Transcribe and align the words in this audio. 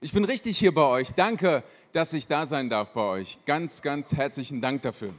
Ich 0.00 0.12
bin 0.12 0.24
richtig 0.24 0.56
hier 0.56 0.72
bei 0.72 0.84
euch. 0.84 1.08
Danke, 1.16 1.64
dass 1.90 2.12
ich 2.12 2.28
da 2.28 2.46
sein 2.46 2.70
darf 2.70 2.92
bei 2.92 3.00
euch. 3.00 3.38
Ganz, 3.46 3.82
ganz 3.82 4.14
herzlichen 4.14 4.60
Dank 4.60 4.82
dafür. 4.82 5.12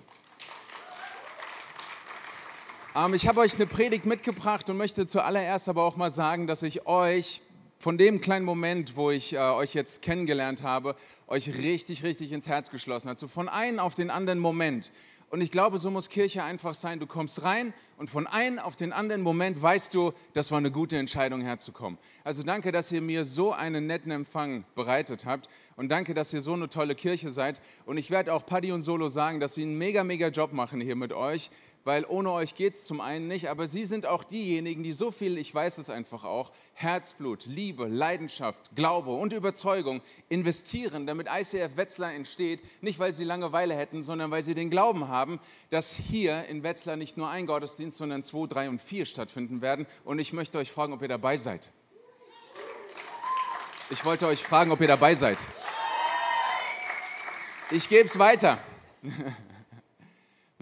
Ähm, 2.96 3.14
ich 3.14 3.28
habe 3.28 3.42
euch 3.42 3.56
eine 3.56 3.68
Predigt 3.68 4.06
mitgebracht 4.06 4.70
und 4.70 4.78
möchte 4.78 5.06
zuallererst 5.06 5.68
aber 5.68 5.84
auch 5.84 5.98
mal 5.98 6.12
sagen, 6.12 6.48
dass 6.48 6.64
ich 6.64 6.88
euch 6.88 7.42
von 7.78 7.98
dem 7.98 8.22
kleinen 8.22 8.46
Moment, 8.46 8.96
wo 8.96 9.12
ich 9.12 9.34
äh, 9.34 9.40
euch 9.40 9.74
jetzt 9.74 10.02
kennengelernt 10.02 10.64
habe, 10.64 10.96
euch 11.28 11.58
richtig, 11.58 12.04
richtig 12.04 12.32
ins 12.32 12.48
Herz 12.48 12.72
geschlossen 12.72 13.10
hat. 13.10 13.20
So 13.20 13.28
von 13.28 13.50
einem 13.50 13.80
auf 13.80 13.96
den 13.96 14.10
anderen 14.10 14.40
Moment. 14.40 14.94
Und 15.30 15.42
ich 15.42 15.52
glaube, 15.52 15.78
so 15.78 15.92
muss 15.92 16.08
Kirche 16.08 16.46
einfach 16.46 16.74
sein. 16.74 17.02
Du 17.02 17.06
kommst 17.06 17.44
rein 17.44 17.74
und 18.00 18.10
von 18.10 18.28
einem 18.28 18.60
auf 18.60 18.78
den 18.78 18.94
anderen 18.94 19.22
Moment 19.22 19.62
weißt 19.62 19.94
du, 19.94 20.14
das 20.32 20.52
war 20.52 20.58
eine 20.58 20.72
gute 20.72 20.96
Entscheidung 20.98 21.42
herzukommen. 21.42 22.00
Also 22.24 22.44
danke, 22.44 22.72
dass 22.72 22.94
ihr 22.94 23.02
mir 23.02 23.26
so 23.26 23.52
einen 23.52 23.88
netten 23.88 24.10
Empfang 24.10 24.64
bereitet 24.74 25.26
habt 25.26 25.50
und 25.76 25.90
danke, 25.90 26.14
dass 26.14 26.34
ihr 26.34 26.40
so 26.40 26.54
eine 26.54 26.70
tolle 26.70 26.96
Kirche 26.96 27.30
seid. 27.30 27.62
Und 27.86 27.98
ich 27.98 28.10
werde 28.10 28.34
auch 28.34 28.46
Paddy 28.46 28.72
und 28.72 28.84
Solo 28.84 29.10
sagen, 29.10 29.42
dass 29.42 29.56
sie 29.56 29.64
einen 29.64 29.78
mega, 29.78 30.06
mega 30.06 30.30
Job 30.30 30.54
machen 30.54 30.80
hier 30.80 30.96
mit 30.96 31.12
euch 31.12 31.52
weil 31.84 32.06
ohne 32.08 32.32
euch 32.32 32.56
geht 32.56 32.74
es 32.74 32.86
zum 32.86 33.02
einen 33.02 33.28
nicht, 33.28 33.50
aber 33.50 33.68
sie 33.68 33.86
sind 33.86 34.06
auch 34.06 34.24
diejenigen, 34.24 34.84
die 34.84 34.92
so 34.92 35.12
viel, 35.12 35.38
ich 35.38 35.54
weiß 35.54 35.78
es 35.78 35.90
einfach 35.90 36.24
auch, 36.24 36.52
Herzblut, 36.74 37.46
Liebe, 37.46 37.88
Leidenschaft, 37.88 38.76
Glaube 38.76 39.12
und 39.12 39.34
Überzeugung 39.34 40.02
investieren, 40.30 41.08
damit 41.08 41.28
ICF 41.28 41.78
Wetzlar 41.78 42.14
entsteht, 42.14 42.62
nicht 42.82 43.00
weil 43.00 43.14
sie 43.14 43.24
Langeweile 43.24 43.76
hätten, 43.76 44.04
sondern 44.04 44.32
weil 44.32 44.44
sie 44.44 44.56
den 44.56 44.70
Glauben 44.70 45.08
haben, 45.08 45.40
dass 45.70 45.94
hier 45.94 46.46
in 46.46 46.64
Wetzlar 46.64 46.96
nicht 46.96 47.18
nur 47.18 47.30
ein 47.30 47.46
Gottesdienst, 47.46 47.98
sondern 47.98 48.24
zwei, 48.24 48.48
drei 48.48 48.70
und 48.70 48.82
vier 48.82 49.06
stattfinden 49.06 49.62
werden. 49.62 49.88
Und 50.06 50.20
ich 50.20 50.34
möchte 50.34 50.58
euch 50.58 50.72
fragen, 50.72 50.94
ob 50.94 51.02
ihr 51.02 51.08
dabei 51.08 51.38
seid. 51.38 51.72
Ich 53.90 54.06
wollte 54.06 54.28
euch 54.28 54.44
fragen, 54.44 54.72
ob 54.72 54.82
ihr 54.82 54.88
dabei 54.88 55.16
seid. 55.16 55.38
Ich 57.72 57.90
gebe 57.90 58.06
es 58.06 58.20
weiter. 58.20 58.60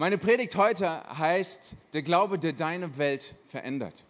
Meine 0.00 0.16
Predigt 0.16 0.54
heute 0.54 1.02
heißt 1.18 1.74
Der 1.92 2.02
Glaube, 2.02 2.38
der 2.38 2.52
deine 2.52 2.98
Welt 2.98 3.34
verändert. 3.48 4.04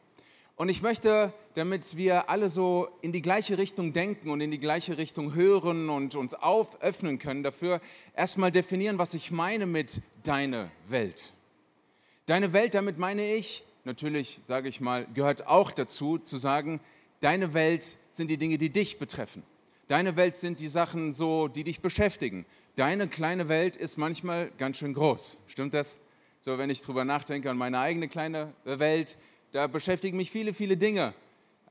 Und 0.55 0.69
ich 0.69 0.83
möchte, 0.83 1.33
damit 1.55 1.97
wir 1.97 2.29
alle 2.29 2.51
so 2.51 2.91
in 3.01 3.11
die 3.11 3.23
gleiche 3.23 3.57
Richtung 3.57 3.95
denken 3.95 4.29
und 4.29 4.43
in 4.43 4.51
die 4.51 4.61
gleiche 4.61 4.99
Richtung 4.99 5.35
hören 5.35 5.89
und 5.89 6.15
uns 6.15 6.35
auföffnen 6.35 7.19
können, 7.19 7.43
dafür 7.43 7.81
erstmal 8.15 8.53
definieren, 8.53 8.99
was 8.99 9.15
ich 9.15 9.31
meine 9.31 9.65
mit 9.65 10.03
deine 10.25 10.71
Welt. 10.89 11.33
Deine 12.27 12.53
Welt, 12.53 12.75
damit 12.75 12.99
meine 12.99 13.35
ich, 13.35 13.65
natürlich 13.85 14.41
sage 14.45 14.69
ich 14.69 14.83
mal, 14.83 15.07
gehört 15.15 15.47
auch 15.47 15.71
dazu 15.71 16.19
zu 16.19 16.37
sagen, 16.37 16.81
deine 17.21 17.55
Welt 17.55 17.97
sind 18.11 18.29
die 18.29 18.37
Dinge, 18.37 18.59
die 18.59 18.69
dich 18.69 18.99
betreffen. 18.99 19.43
Deine 19.87 20.17
Welt 20.17 20.37
sind 20.37 20.61
die 20.61 20.69
Sachen 20.69 21.15
so, 21.15 21.49
die 21.49 21.65
dich 21.65 21.81
beschäftigen 21.81 22.45
deine 22.79 23.09
kleine 23.09 23.49
Welt 23.49 23.77
ist 23.77 23.99
manchmal 23.99 24.51
ganz 24.57 24.79
schön 24.79 24.95
groß. 24.95 25.39
Stimmt 25.49 25.75
das? 25.75 25.99
So, 26.41 26.59
wenn 26.59 26.71
ich 26.71 26.81
drüber 26.81 27.05
nachdenke 27.05 27.51
an 27.51 27.59
meine 27.59 27.81
eigene 27.81 28.09
kleine 28.09 28.53
Welt, 28.65 29.19
da 29.51 29.67
beschäftigen 29.67 30.17
mich 30.17 30.31
viele, 30.31 30.55
viele 30.55 30.77
Dinge, 30.77 31.13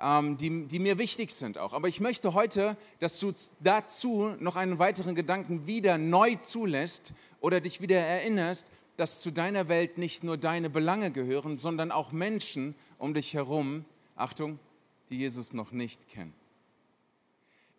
ähm, 0.02 0.38
die, 0.38 0.68
die 0.68 0.80
mir 0.80 0.98
wichtig 0.98 1.32
sind 1.32 1.58
auch. 1.58 1.74
Aber 1.74 1.88
ich 1.88 2.02
möchte 2.02 2.34
heute, 2.34 2.76
dass 3.00 3.20
du 3.20 3.34
dazu 3.62 4.36
noch 4.40 4.58
einen 4.58 4.80
weiteren 4.80 5.16
Gedanken 5.16 5.66
wieder 5.66 5.98
neu 5.98 6.36
zulässt 6.36 7.14
oder 7.40 7.62
dich 7.62 7.80
wieder 7.80 7.98
erinnerst, 7.98 8.70
dass 8.98 9.22
zu 9.22 9.32
deiner 9.32 9.70
Welt 9.70 9.98
nicht 9.98 10.26
nur 10.26 10.38
deine 10.38 10.70
Belange 10.70 11.12
gehören, 11.12 11.56
sondern 11.56 11.92
auch 11.92 12.12
Menschen 12.12 12.76
um 12.98 13.14
dich 13.14 13.34
herum, 13.34 13.86
Achtung, 14.16 14.60
die 15.10 15.20
Jesus 15.20 15.54
noch 15.54 15.72
nicht 15.72 16.10
kennen. 16.10 16.34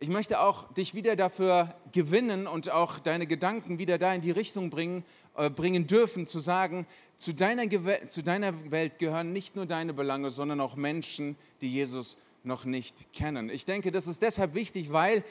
Ich 0.01 0.09
möchte 0.09 0.39
auch 0.39 0.73
dich 0.75 0.95
wieder 0.95 1.17
dafür 1.17 1.75
gewinnen 1.91 2.47
und 2.47 2.71
auch 2.71 3.01
deine 3.01 3.27
Gedanken 3.27 3.81
wieder 3.81 3.99
da 3.99 4.15
in 4.15 4.21
die 4.21 4.31
Richtung 4.31 4.71
bringen, 4.71 5.03
äh, 5.37 5.51
bringen 5.51 5.89
dürfen, 5.89 6.29
zu 6.29 6.39
sagen, 6.39 6.87
zu 7.17 7.35
deiner, 7.35 7.65
zu 8.07 8.23
deiner 8.23 8.71
Welt 8.71 9.01
gehören 9.01 9.33
nicht 9.33 9.57
nur 9.57 9.67
deine 9.67 9.93
Belange, 9.93 10.31
sondern 10.31 10.61
auch 10.61 10.77
Menschen, 10.77 11.35
die 11.61 11.73
Jesus 11.73 12.17
noch 12.45 12.65
nicht 12.65 13.13
kennen. 13.13 13.51
Ich 13.51 13.65
denke, 13.65 13.91
das 13.91 14.07
ist 14.07 14.23
deshalb 14.23 14.55
wichtig, 14.55 14.93
weil 14.93 15.25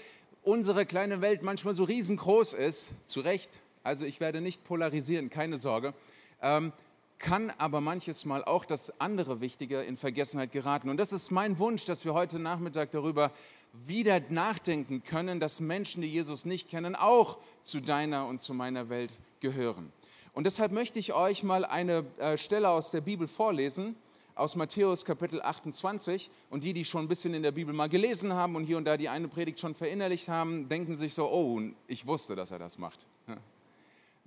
unsere 0.43 0.85
kleine 0.85 1.21
Welt 1.21 1.43
manchmal 1.43 1.73
so 1.73 1.85
riesengroß 1.85 2.51
ist, 2.51 2.93
zu 3.05 3.21
Recht, 3.21 3.49
also 3.83 4.03
ich 4.03 4.19
werde 4.19 4.41
nicht 4.41 4.65
polarisieren, 4.65 5.29
keine 5.29 5.59
Sorge, 5.59 5.93
ähm, 6.41 6.73
kann 7.19 7.51
aber 7.57 7.81
manches 7.81 8.25
Mal 8.25 8.43
auch 8.43 8.65
das 8.65 8.99
andere 8.99 9.41
Wichtige 9.41 9.81
in 9.81 9.97
Vergessenheit 9.97 10.51
geraten. 10.51 10.89
Und 10.89 10.97
das 10.97 11.11
ist 11.11 11.31
mein 11.31 11.57
Wunsch, 11.59 11.85
dass 11.85 12.05
wir 12.05 12.13
heute 12.13 12.39
Nachmittag 12.39 12.91
darüber 12.91 13.31
wieder 13.73 14.21
nachdenken 14.29 15.03
können, 15.03 15.39
dass 15.39 15.59
Menschen, 15.59 16.01
die 16.01 16.09
Jesus 16.09 16.45
nicht 16.45 16.69
kennen, 16.69 16.95
auch 16.95 17.37
zu 17.63 17.79
deiner 17.79 18.27
und 18.27 18.41
zu 18.41 18.53
meiner 18.53 18.89
Welt 18.89 19.19
gehören. 19.39 19.91
Und 20.33 20.45
deshalb 20.45 20.71
möchte 20.71 20.99
ich 20.99 21.13
euch 21.13 21.43
mal 21.43 21.65
eine 21.65 22.05
äh, 22.19 22.37
Stelle 22.37 22.69
aus 22.69 22.91
der 22.91 23.01
Bibel 23.01 23.27
vorlesen, 23.27 23.95
aus 24.35 24.55
Matthäus 24.55 25.03
Kapitel 25.03 25.41
28. 25.41 26.29
Und 26.51 26.63
die, 26.63 26.73
die 26.73 26.85
schon 26.85 27.05
ein 27.05 27.07
bisschen 27.07 27.33
in 27.33 27.41
der 27.41 27.51
Bibel 27.51 27.73
mal 27.73 27.89
gelesen 27.89 28.33
haben 28.33 28.55
und 28.55 28.63
hier 28.65 28.77
und 28.77 28.85
da 28.85 28.97
die 28.97 29.09
eine 29.09 29.27
Predigt 29.27 29.59
schon 29.59 29.73
verinnerlicht 29.73 30.27
haben, 30.27 30.69
denken 30.69 30.95
sich 30.95 31.15
so, 31.15 31.27
oh, 31.31 31.59
ich 31.87 32.05
wusste, 32.05 32.35
dass 32.35 32.51
er 32.51 32.59
das 32.59 32.77
macht. 32.77 33.07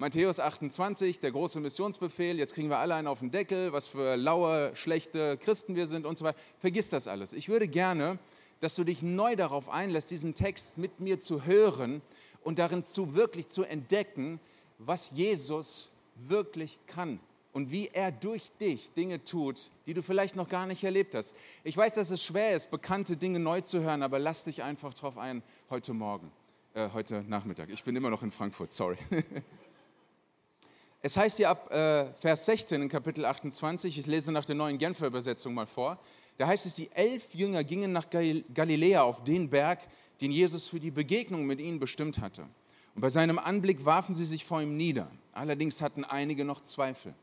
Matthäus 0.01 0.41
28, 0.41 1.21
der 1.21 1.31
große 1.31 1.61
Missionsbefehl, 1.61 2.39
jetzt 2.39 2.55
kriegen 2.55 2.71
wir 2.71 2.79
alle 2.79 2.97
einen 2.97 3.07
auf 3.07 3.21
den 3.21 3.31
Deckel, 3.31 3.73
was 3.73 3.87
für 3.87 4.17
laue, 4.17 4.75
schlechte 4.75 5.37
Christen 5.37 5.77
wir 5.77 5.87
sind 5.87 6.07
und 6.07 6.19
so 6.19 6.25
weiter. 6.25 6.39
Vergiss 6.59 6.91
das 6.91 7.07
alles. 7.07 7.33
Ich 7.33 7.49
würde 7.49 7.69
gerne 7.69 8.19
dass 8.61 8.77
du 8.77 8.85
dich 8.85 9.03
neu 9.03 9.37
darauf 9.37 9.69
einlässt, 9.69 10.11
diesen 10.11 10.35
Text 10.35 10.79
mit 10.79 11.01
mir 11.01 11.19
zu 11.19 11.45
hören 11.45 12.03
und 12.43 12.59
darin 12.59 12.85
zu 12.85 13.15
wirklich 13.15 13.49
zu 13.49 13.65
entdecken, 13.65 14.39
was 14.79 15.11
Jesus 15.11 15.91
wirklich 16.15 16.79
kann 16.87 17.21
und 17.53 17.71
wie 17.71 17.89
er 17.89 18.13
durch 18.13 18.51
dich 18.61 18.93
Dinge 18.93 19.25
tut, 19.25 19.71
die 19.87 19.95
du 19.95 20.03
vielleicht 20.03 20.37
noch 20.37 20.49
gar 20.49 20.67
nicht 20.67 20.85
erlebt 20.85 21.15
hast. 21.15 21.35
Ich 21.65 21.77
weiß, 21.77 21.95
dass 21.95 22.11
es 22.11 22.23
schwer 22.23 22.55
ist, 22.55 22.71
bekannte 22.71 23.17
Dinge 23.17 23.41
neu 23.41 23.63
zu 23.63 23.81
hören, 23.81 24.03
aber 24.03 24.19
lass 24.19 24.45
dich 24.45 24.63
einfach 24.63 24.95
drauf 24.95 25.19
ein 25.19 25.43
heute 25.71 25.95
Morgen, 25.95 26.31
äh, 26.75 26.91
heute 26.93 27.25
Nachmittag. 27.27 27.71
Ich 27.71 27.83
bin 27.83 27.97
immer 27.97 28.11
noch 28.11 28.23
in 28.23 28.31
Frankfurt, 28.31 28.73
sorry. 28.73 28.99
Es 31.03 31.17
heißt 31.17 31.39
hier 31.39 31.49
ab 31.49 31.71
äh, 31.73 32.13
Vers 32.21 32.45
16 32.45 32.83
in 32.83 32.89
Kapitel 32.91 33.25
28, 33.25 33.99
ich 33.99 34.07
lese 34.07 34.33
nach 34.33 34.45
der 34.45 34.55
neuen 34.55 34.77
Genfer 34.77 35.07
Übersetzung 35.07 35.55
mal 35.55 35.67
vor, 35.67 35.99
da 36.37 36.47
heißt 36.47 36.67
es, 36.67 36.75
die 36.75 36.91
elf 36.93 37.35
Jünger 37.35 37.65
gingen 37.65 37.93
nach 37.93 38.09
Galiläa 38.11 39.03
auf 39.03 39.25
den 39.25 39.49
Berg, 39.49 39.81
den 40.21 40.31
Jesus 40.31 40.69
für 40.69 40.79
die 40.79 40.91
Begegnung 40.91 41.47
mit 41.47 41.59
ihnen 41.59 41.79
bestimmt 41.79 42.19
hatte. 42.21 42.43
Und 42.95 43.01
bei 43.01 43.09
seinem 43.09 43.39
Anblick 43.39 43.85
warfen 43.87 44.15
sie 44.15 44.27
sich 44.27 44.45
vor 44.45 44.61
ihm 44.61 44.77
nieder. 44.77 45.11
Allerdings 45.33 45.81
hatten 45.81 46.05
einige 46.05 46.45
noch 46.45 46.61
Zweifel. 46.61 47.15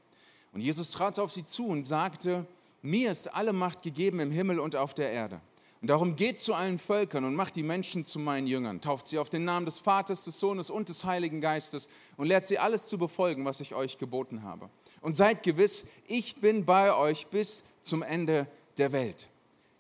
Und 0.54 0.62
Jesus 0.62 0.90
trat 0.90 1.20
auf 1.20 1.32
sie 1.32 1.46
zu 1.46 1.68
und 1.68 1.84
sagte, 1.84 2.48
mir 2.82 3.12
ist 3.12 3.36
alle 3.36 3.54
Macht 3.54 3.84
gegeben 3.84 4.20
im 4.20 4.32
Himmel 4.32 4.60
und 4.60 4.76
auf 4.76 4.96
der 4.96 5.12
Erde. 5.12 5.40
Und 5.82 5.90
darum 5.90 6.16
geht 6.16 6.40
zu 6.40 6.54
allen 6.54 6.80
Völkern 6.80 7.24
und 7.24 7.36
macht 7.36 7.56
die 7.56 7.64
Menschen 7.64 8.06
zu 8.06 8.18
meinen 8.20 8.48
Jüngern. 8.48 8.82
Tauft 8.82 9.08
sie 9.08 9.20
auf 9.20 9.30
den 9.30 9.46
Namen 9.46 9.66
des 9.66 9.78
Vaters, 9.78 10.24
des 10.24 10.40
Sohnes 10.40 10.70
und 10.70 10.90
des 10.90 11.06
Heiligen 11.06 11.40
Geistes 11.40 11.88
und 12.18 12.28
lehrt 12.28 12.48
sie 12.48 12.58
alles 12.58 12.88
zu 12.88 12.98
befolgen, 12.98 13.46
was 13.46 13.60
ich 13.60 13.76
euch 13.76 13.98
geboten 13.98 14.44
habe. 14.44 14.70
Und 15.02 15.16
seid 15.16 15.44
gewiss, 15.44 15.90
ich 16.08 16.42
bin 16.42 16.66
bei 16.66 16.96
euch 16.96 17.28
bis 17.28 17.64
zum 17.84 18.02
Ende 18.02 18.48
der 18.78 18.92
Welt. 18.92 19.30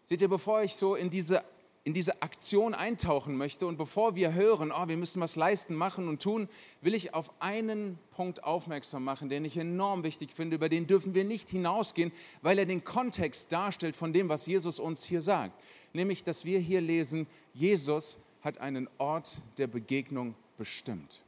Seht 0.06 0.22
ihr, 0.22 0.30
bevor 0.30 0.62
ich 0.62 0.76
so 0.76 0.96
in 0.96 1.10
diese, 1.10 1.44
in 1.84 1.94
diese 1.94 2.22
Aktion 2.22 2.74
eintauchen 2.74 3.36
möchte 3.36 3.66
und 3.66 3.78
bevor 3.78 4.16
wir 4.16 4.34
hören, 4.34 4.72
oh, 4.72 4.88
wir 4.88 4.98
müssen 4.98 5.20
was 5.20 5.36
leisten, 5.36 5.76
machen 5.76 6.08
und 6.08 6.22
tun, 6.22 6.48
will 6.82 6.94
ich 6.94 7.14
auf 7.14 7.32
einen 7.40 7.98
Punkt 8.12 8.44
aufmerksam 8.44 9.04
machen, 9.04 9.30
den 9.30 9.44
ich 9.44 9.58
enorm 9.58 10.04
wichtig 10.04 10.32
finde, 10.32 10.56
über 10.56 10.70
den 10.70 10.86
dürfen 10.86 11.14
wir 11.14 11.24
nicht 11.24 11.50
hinausgehen, 11.50 12.12
weil 12.42 12.60
er 12.60 12.66
den 12.66 12.84
Kontext 12.84 13.52
darstellt 13.52 13.96
von 13.96 14.14
dem, 14.14 14.30
was 14.30 14.46
Jesus 14.46 14.80
uns 14.80 15.04
hier 15.04 15.22
sagt. 15.22 15.54
Nämlich, 15.98 16.24
dass 16.24 16.46
wir 16.46 16.60
hier 16.60 16.80
lesen, 16.80 17.26
Jesus 17.56 18.20
hat 18.42 18.60
einen 18.60 18.88
Ort 19.00 19.42
der 19.58 19.66
Begegnung 19.66 20.36
bestimmt. 20.56 21.24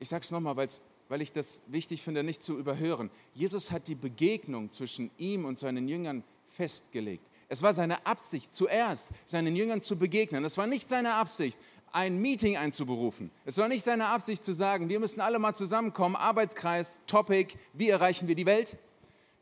Ich 0.00 0.08
sage 0.08 0.24
es 0.24 0.32
nochmal, 0.32 0.56
weil 0.56 1.22
ich 1.22 1.32
das 1.32 1.62
wichtig 1.68 2.02
finde, 2.02 2.24
nicht 2.24 2.42
zu 2.42 2.58
überhören. 2.58 3.10
Jesus 3.32 3.70
hat 3.70 3.86
die 3.86 3.94
Begegnung 3.94 4.72
zwischen 4.72 5.12
ihm 5.18 5.44
und 5.44 5.56
seinen 5.56 5.86
Jüngern 5.86 6.24
festgelegt. 6.48 7.24
Es 7.48 7.62
war 7.62 7.72
seine 7.72 8.04
Absicht, 8.04 8.52
zuerst 8.52 9.10
seinen 9.26 9.54
Jüngern 9.54 9.80
zu 9.80 9.96
begegnen. 9.96 10.44
Es 10.44 10.58
war 10.58 10.66
nicht 10.66 10.88
seine 10.88 11.14
Absicht, 11.14 11.56
ein 11.92 12.18
Meeting 12.18 12.56
einzuberufen. 12.56 13.30
Es 13.44 13.56
war 13.58 13.68
nicht 13.68 13.84
seine 13.84 14.08
Absicht 14.08 14.42
zu 14.42 14.52
sagen, 14.52 14.88
wir 14.88 14.98
müssen 14.98 15.20
alle 15.20 15.38
mal 15.38 15.54
zusammenkommen, 15.54 16.16
Arbeitskreis, 16.16 17.02
Topic, 17.06 17.56
wie 17.72 17.88
erreichen 17.88 18.26
wir 18.26 18.34
die 18.34 18.46
Welt? 18.46 18.78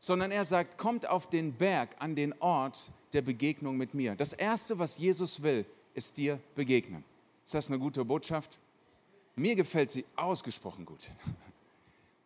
Sondern 0.05 0.31
er 0.31 0.45
sagt, 0.45 0.77
kommt 0.77 1.09
auf 1.09 1.31
den 1.31 1.53
Berg, 1.53 1.95
an 1.97 2.13
den 2.13 2.39
Ort 2.39 2.91
der 3.13 3.23
Begegnung 3.23 3.75
mit 3.75 3.95
mir. 3.95 4.13
Das 4.13 4.33
Erste, 4.33 4.77
was 4.77 4.99
Jesus 4.99 5.41
will, 5.41 5.65
ist 5.95 6.17
dir 6.17 6.39
begegnen. 6.53 7.03
Ist 7.43 7.55
das 7.55 7.69
eine 7.69 7.79
gute 7.79 8.05
Botschaft? 8.05 8.59
Mir 9.35 9.55
gefällt 9.55 9.89
sie 9.89 10.05
ausgesprochen 10.15 10.85
gut. 10.85 11.09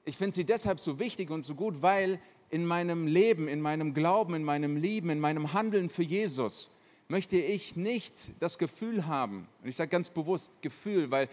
Ich 0.03 0.17
finde 0.17 0.35
sie 0.35 0.43
deshalb 0.43 0.81
so 0.81 0.99
wichtig 0.99 1.29
und 1.29 1.43
so 1.43 1.55
gut, 1.55 1.81
weil 1.81 2.19
in 2.49 2.65
meinem 2.65 3.07
Leben, 3.07 3.47
in 3.47 3.61
meinem 3.61 3.93
Glauben, 3.93 4.33
in 4.33 4.43
meinem 4.43 4.75
Lieben, 4.75 5.09
in 5.09 5.21
meinem 5.21 5.53
Handeln 5.53 5.89
für 5.89 6.03
Jesus 6.03 6.75
möchte 7.07 7.37
ich 7.37 7.77
nicht 7.77 8.13
das 8.41 8.57
Gefühl 8.57 9.07
haben, 9.07 9.47
und 9.63 9.69
ich 9.69 9.77
sage 9.77 9.89
ganz 9.89 10.09
bewusst 10.09 10.61
Gefühl, 10.61 11.11
weil 11.11 11.29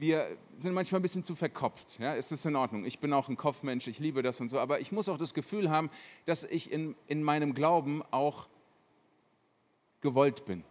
wir 0.00 0.38
sind 0.56 0.72
manchmal 0.72 1.00
ein 1.00 1.02
bisschen 1.02 1.22
zu 1.22 1.34
verkopft. 1.34 1.98
Ja, 1.98 2.16
es 2.16 2.32
ist 2.32 2.46
in 2.46 2.56
Ordnung. 2.56 2.86
Ich 2.86 3.00
bin 3.00 3.12
auch 3.12 3.28
ein 3.28 3.36
Kopfmensch, 3.36 3.86
ich 3.86 3.98
liebe 3.98 4.22
das 4.22 4.40
und 4.40 4.48
so. 4.48 4.58
Aber 4.58 4.80
ich 4.80 4.92
muss 4.92 5.10
auch 5.10 5.18
das 5.18 5.34
Gefühl 5.34 5.70
haben, 5.70 5.90
dass 6.24 6.42
ich 6.42 6.72
in, 6.72 6.96
in 7.06 7.22
meinem 7.22 7.54
Glauben 7.54 8.02
auch 8.10 8.48
gewollt 10.00 10.46
bin. 10.46 10.64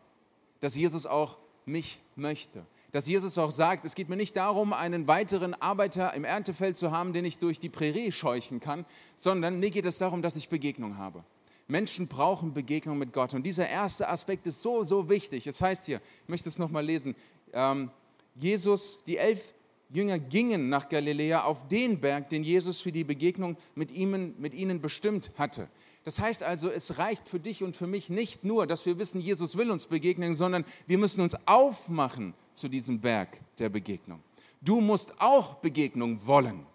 Dass 0.61 0.75
Jesus 0.75 1.05
auch 1.05 1.37
mich 1.65 1.99
möchte. 2.15 2.65
Dass 2.91 3.07
Jesus 3.07 3.37
auch 3.37 3.51
sagt, 3.51 3.85
es 3.85 3.93
geht 3.93 4.09
mir 4.09 4.17
nicht 4.17 4.35
darum, 4.35 4.73
einen 4.73 5.07
weiteren 5.07 5.53
Arbeiter 5.53 6.11
im 6.15 6.23
Erntefeld 6.23 6.75
zu 6.75 6.89
haben, 6.89 7.13
den 7.13 7.23
ich 7.23 7.37
durch 7.37 7.59
die 7.59 7.69
Prärie 7.69 8.11
scheuchen 8.11 8.59
kann, 8.59 8.83
sondern 9.15 9.59
mir 9.59 9.69
geht 9.69 9.85
es 9.85 9.99
darum, 9.99 10.23
dass 10.23 10.35
ich 10.35 10.49
Begegnung 10.49 10.97
habe. 10.97 11.23
Menschen 11.67 12.07
brauchen 12.07 12.55
Begegnung 12.55 12.97
mit 12.97 13.13
Gott. 13.13 13.35
Und 13.35 13.43
dieser 13.43 13.69
erste 13.69 14.09
Aspekt 14.09 14.47
ist 14.47 14.63
so, 14.63 14.83
so 14.83 15.07
wichtig. 15.07 15.45
Es 15.45 15.61
heißt 15.61 15.85
hier, 15.85 16.01
ich 16.23 16.29
möchte 16.29 16.49
es 16.49 16.57
nochmal 16.57 16.83
lesen, 16.83 17.15
ähm, 17.53 17.91
Jesus, 18.35 19.03
die 19.05 19.17
elf 19.17 19.53
Jünger 19.89 20.19
gingen 20.19 20.69
nach 20.69 20.87
Galiläa 20.87 21.43
auf 21.43 21.67
den 21.67 21.99
Berg, 21.99 22.29
den 22.29 22.43
Jesus 22.43 22.79
für 22.79 22.91
die 22.91 23.03
Begegnung 23.03 23.57
mit 23.75 23.91
ihnen, 23.91 24.35
mit 24.39 24.53
ihnen 24.53 24.81
bestimmt 24.81 25.31
hatte. 25.37 25.67
Das 26.03 26.19
heißt 26.19 26.43
also, 26.43 26.69
es 26.69 26.97
reicht 26.97 27.27
für 27.27 27.39
dich 27.39 27.63
und 27.63 27.75
für 27.75 27.87
mich 27.87 28.09
nicht 28.09 28.43
nur, 28.43 28.67
dass 28.67 28.85
wir 28.85 28.97
wissen, 28.99 29.19
Jesus 29.19 29.57
will 29.57 29.69
uns 29.69 29.87
begegnen, 29.87 30.35
sondern 30.35 30.63
wir 30.87 30.97
müssen 30.97 31.21
uns 31.21 31.35
aufmachen 31.45 32.33
zu 32.53 32.67
diesem 32.67 33.01
Berg 33.01 33.39
der 33.57 33.69
Begegnung. 33.69 34.21
Du 34.61 34.79
musst 34.81 35.19
auch 35.19 35.55
Begegnung 35.55 36.25
wollen. 36.25 36.65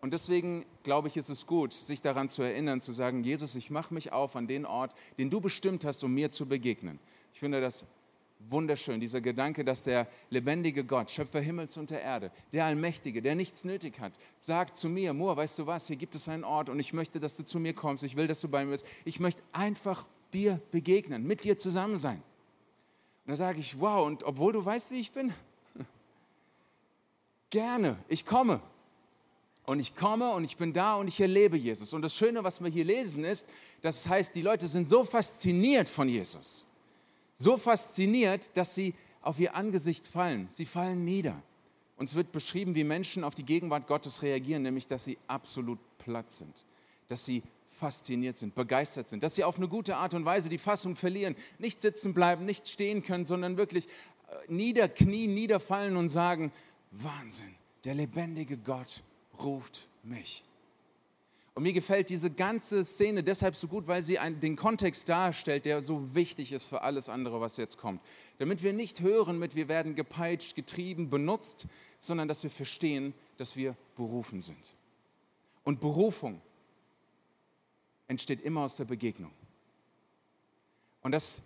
Und 0.00 0.12
deswegen 0.12 0.64
glaube 0.82 1.08
ich, 1.08 1.16
ist 1.16 1.30
es 1.30 1.46
gut, 1.46 1.72
sich 1.72 2.02
daran 2.02 2.28
zu 2.28 2.42
erinnern, 2.42 2.80
zu 2.80 2.92
sagen, 2.92 3.22
Jesus, 3.22 3.54
ich 3.54 3.70
mache 3.70 3.94
mich 3.94 4.12
auf 4.12 4.36
an 4.36 4.48
den 4.48 4.66
Ort, 4.66 4.94
den 5.18 5.30
du 5.30 5.40
bestimmt 5.40 5.84
hast, 5.84 6.02
um 6.02 6.12
mir 6.12 6.30
zu 6.30 6.46
begegnen. 6.46 6.98
Ich 7.32 7.40
finde 7.40 7.60
das 7.60 7.86
wunderschön, 8.48 9.00
dieser 9.00 9.20
Gedanke, 9.20 9.64
dass 9.64 9.82
der 9.82 10.06
lebendige 10.30 10.84
Gott, 10.84 11.10
Schöpfer 11.10 11.40
Himmels 11.40 11.76
und 11.76 11.90
der 11.90 12.02
Erde, 12.02 12.30
der 12.52 12.64
Allmächtige, 12.64 13.22
der 13.22 13.34
nichts 13.34 13.64
nötig 13.64 14.00
hat, 14.00 14.12
sagt 14.38 14.76
zu 14.76 14.88
mir, 14.88 15.12
Moor, 15.12 15.36
weißt 15.36 15.58
du 15.58 15.66
was, 15.66 15.86
hier 15.86 15.96
gibt 15.96 16.14
es 16.14 16.28
einen 16.28 16.44
Ort 16.44 16.68
und 16.68 16.78
ich 16.80 16.92
möchte, 16.92 17.20
dass 17.20 17.36
du 17.36 17.44
zu 17.44 17.58
mir 17.58 17.74
kommst, 17.74 18.02
ich 18.02 18.16
will, 18.16 18.26
dass 18.26 18.40
du 18.40 18.48
bei 18.48 18.64
mir 18.64 18.72
bist. 18.72 18.86
Ich 19.04 19.20
möchte 19.20 19.42
einfach 19.52 20.06
dir 20.32 20.60
begegnen, 20.70 21.26
mit 21.26 21.44
dir 21.44 21.56
zusammen 21.56 21.96
sein. 21.96 22.22
Und 23.24 23.30
da 23.30 23.36
sage 23.36 23.60
ich, 23.60 23.78
wow, 23.78 24.06
und 24.06 24.24
obwohl 24.24 24.52
du 24.52 24.64
weißt, 24.64 24.90
wie 24.90 25.00
ich 25.00 25.12
bin, 25.12 25.32
gerne, 27.50 27.98
ich 28.08 28.26
komme. 28.26 28.60
Und 29.64 29.78
ich 29.78 29.94
komme 29.94 30.30
und 30.32 30.42
ich 30.42 30.56
bin 30.56 30.72
da 30.72 30.96
und 30.96 31.06
ich 31.06 31.20
erlebe 31.20 31.56
Jesus. 31.56 31.92
Und 31.92 32.02
das 32.02 32.16
Schöne, 32.16 32.42
was 32.42 32.60
wir 32.60 32.68
hier 32.68 32.84
lesen, 32.84 33.24
ist, 33.24 33.48
das 33.80 34.08
heißt, 34.08 34.34
die 34.34 34.42
Leute 34.42 34.66
sind 34.66 34.88
so 34.88 35.04
fasziniert 35.04 35.88
von 35.88 36.08
Jesus 36.08 36.66
so 37.42 37.58
fasziniert, 37.58 38.50
dass 38.54 38.74
sie 38.74 38.94
auf 39.20 39.38
ihr 39.38 39.54
Angesicht 39.54 40.06
fallen. 40.06 40.48
Sie 40.48 40.66
fallen 40.66 41.04
nieder. 41.04 41.40
Uns 41.96 42.14
wird 42.14 42.32
beschrieben, 42.32 42.74
wie 42.74 42.84
Menschen 42.84 43.24
auf 43.24 43.34
die 43.34 43.44
Gegenwart 43.44 43.86
Gottes 43.86 44.22
reagieren, 44.22 44.62
nämlich 44.62 44.86
dass 44.86 45.04
sie 45.04 45.18
absolut 45.28 45.78
platt 45.98 46.30
sind, 46.30 46.66
dass 47.08 47.24
sie 47.24 47.42
fasziniert 47.70 48.36
sind, 48.36 48.54
begeistert 48.54 49.08
sind, 49.08 49.22
dass 49.22 49.34
sie 49.34 49.44
auf 49.44 49.56
eine 49.56 49.68
gute 49.68 49.96
Art 49.96 50.14
und 50.14 50.24
Weise 50.24 50.48
die 50.48 50.58
Fassung 50.58 50.96
verlieren, 50.96 51.36
nicht 51.58 51.80
sitzen 51.80 52.14
bleiben, 52.14 52.44
nicht 52.44 52.68
stehen 52.68 53.02
können, 53.02 53.24
sondern 53.24 53.56
wirklich 53.56 53.86
äh, 53.86 54.52
niederknien, 54.52 55.34
niederfallen 55.34 55.96
und 55.96 56.08
sagen, 56.08 56.52
Wahnsinn, 56.90 57.54
der 57.84 57.94
lebendige 57.94 58.56
Gott 58.56 59.02
ruft 59.42 59.88
mich. 60.02 60.44
Und 61.54 61.64
mir 61.64 61.74
gefällt 61.74 62.08
diese 62.08 62.30
ganze 62.30 62.84
Szene 62.84 63.22
deshalb 63.22 63.56
so 63.56 63.68
gut, 63.68 63.86
weil 63.86 64.02
sie 64.02 64.18
einen, 64.18 64.40
den 64.40 64.56
Kontext 64.56 65.08
darstellt, 65.08 65.66
der 65.66 65.82
so 65.82 66.14
wichtig 66.14 66.52
ist 66.52 66.66
für 66.66 66.80
alles 66.80 67.10
andere, 67.10 67.40
was 67.42 67.58
jetzt 67.58 67.76
kommt. 67.76 68.00
Damit 68.38 68.62
wir 68.62 68.72
nicht 68.72 69.02
hören 69.02 69.38
mit, 69.38 69.54
wir 69.54 69.68
werden 69.68 69.94
gepeitscht, 69.94 70.56
getrieben, 70.56 71.10
benutzt, 71.10 71.66
sondern 71.98 72.26
dass 72.26 72.42
wir 72.42 72.50
verstehen, 72.50 73.12
dass 73.36 73.54
wir 73.54 73.76
berufen 73.96 74.40
sind. 74.40 74.72
Und 75.62 75.80
Berufung 75.80 76.40
entsteht 78.08 78.40
immer 78.40 78.62
aus 78.62 78.78
der 78.78 78.86
Begegnung. 78.86 79.30
Und 81.02 81.12
das 81.12 81.42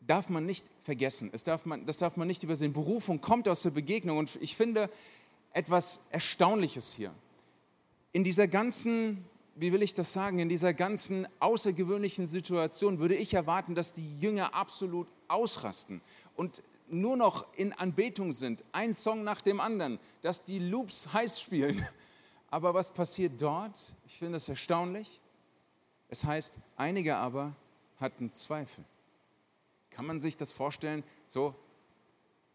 darf 0.00 0.28
man 0.28 0.44
nicht 0.44 0.66
vergessen, 0.82 1.30
das 1.32 1.42
darf 1.42 1.64
man, 1.64 1.86
das 1.86 1.96
darf 1.96 2.18
man 2.18 2.28
nicht 2.28 2.42
übersehen. 2.42 2.74
Berufung 2.74 3.22
kommt 3.22 3.48
aus 3.48 3.62
der 3.62 3.70
Begegnung 3.70 4.18
und 4.18 4.36
ich 4.42 4.56
finde 4.56 4.90
etwas 5.54 6.00
Erstaunliches 6.10 6.92
hier 6.92 7.14
in 8.14 8.22
dieser 8.22 8.46
ganzen, 8.46 9.24
wie 9.56 9.72
will 9.72 9.82
ich 9.82 9.92
das 9.92 10.12
sagen, 10.12 10.38
in 10.38 10.48
dieser 10.48 10.72
ganzen 10.72 11.26
außergewöhnlichen 11.40 12.28
Situation 12.28 13.00
würde 13.00 13.16
ich 13.16 13.34
erwarten, 13.34 13.74
dass 13.74 13.92
die 13.92 14.20
Jünger 14.20 14.54
absolut 14.54 15.08
ausrasten 15.26 16.00
und 16.36 16.62
nur 16.88 17.16
noch 17.16 17.44
in 17.56 17.72
Anbetung 17.72 18.32
sind, 18.32 18.62
ein 18.70 18.94
Song 18.94 19.24
nach 19.24 19.40
dem 19.40 19.60
anderen, 19.60 19.98
dass 20.22 20.44
die 20.44 20.60
Loops 20.60 21.12
heiß 21.12 21.40
spielen. 21.40 21.84
Aber 22.50 22.72
was 22.72 22.92
passiert 22.92 23.42
dort? 23.42 23.96
Ich 24.06 24.16
finde 24.16 24.36
es 24.36 24.48
erstaunlich. 24.48 25.20
Es 26.08 26.24
heißt, 26.24 26.54
einige 26.76 27.16
aber 27.16 27.56
hatten 27.98 28.30
Zweifel. 28.32 28.84
Kann 29.90 30.06
man 30.06 30.20
sich 30.20 30.36
das 30.36 30.52
vorstellen? 30.52 31.02
So, 31.28 31.56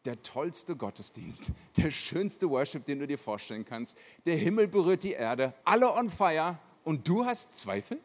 der 0.09 0.23
tollste 0.23 0.75
Gottesdienst, 0.75 1.51
der 1.77 1.91
schönste 1.91 2.49
Worship, 2.49 2.83
den 2.85 2.97
du 2.97 3.05
dir 3.05 3.19
vorstellen 3.19 3.63
kannst. 3.63 3.95
Der 4.25 4.35
Himmel 4.35 4.67
berührt 4.67 5.03
die 5.03 5.11
Erde, 5.11 5.53
alle 5.63 5.93
on 5.93 6.09
fire 6.09 6.57
und 6.83 7.07
du 7.07 7.25
hast 7.25 7.53
Zweifel? 7.53 7.99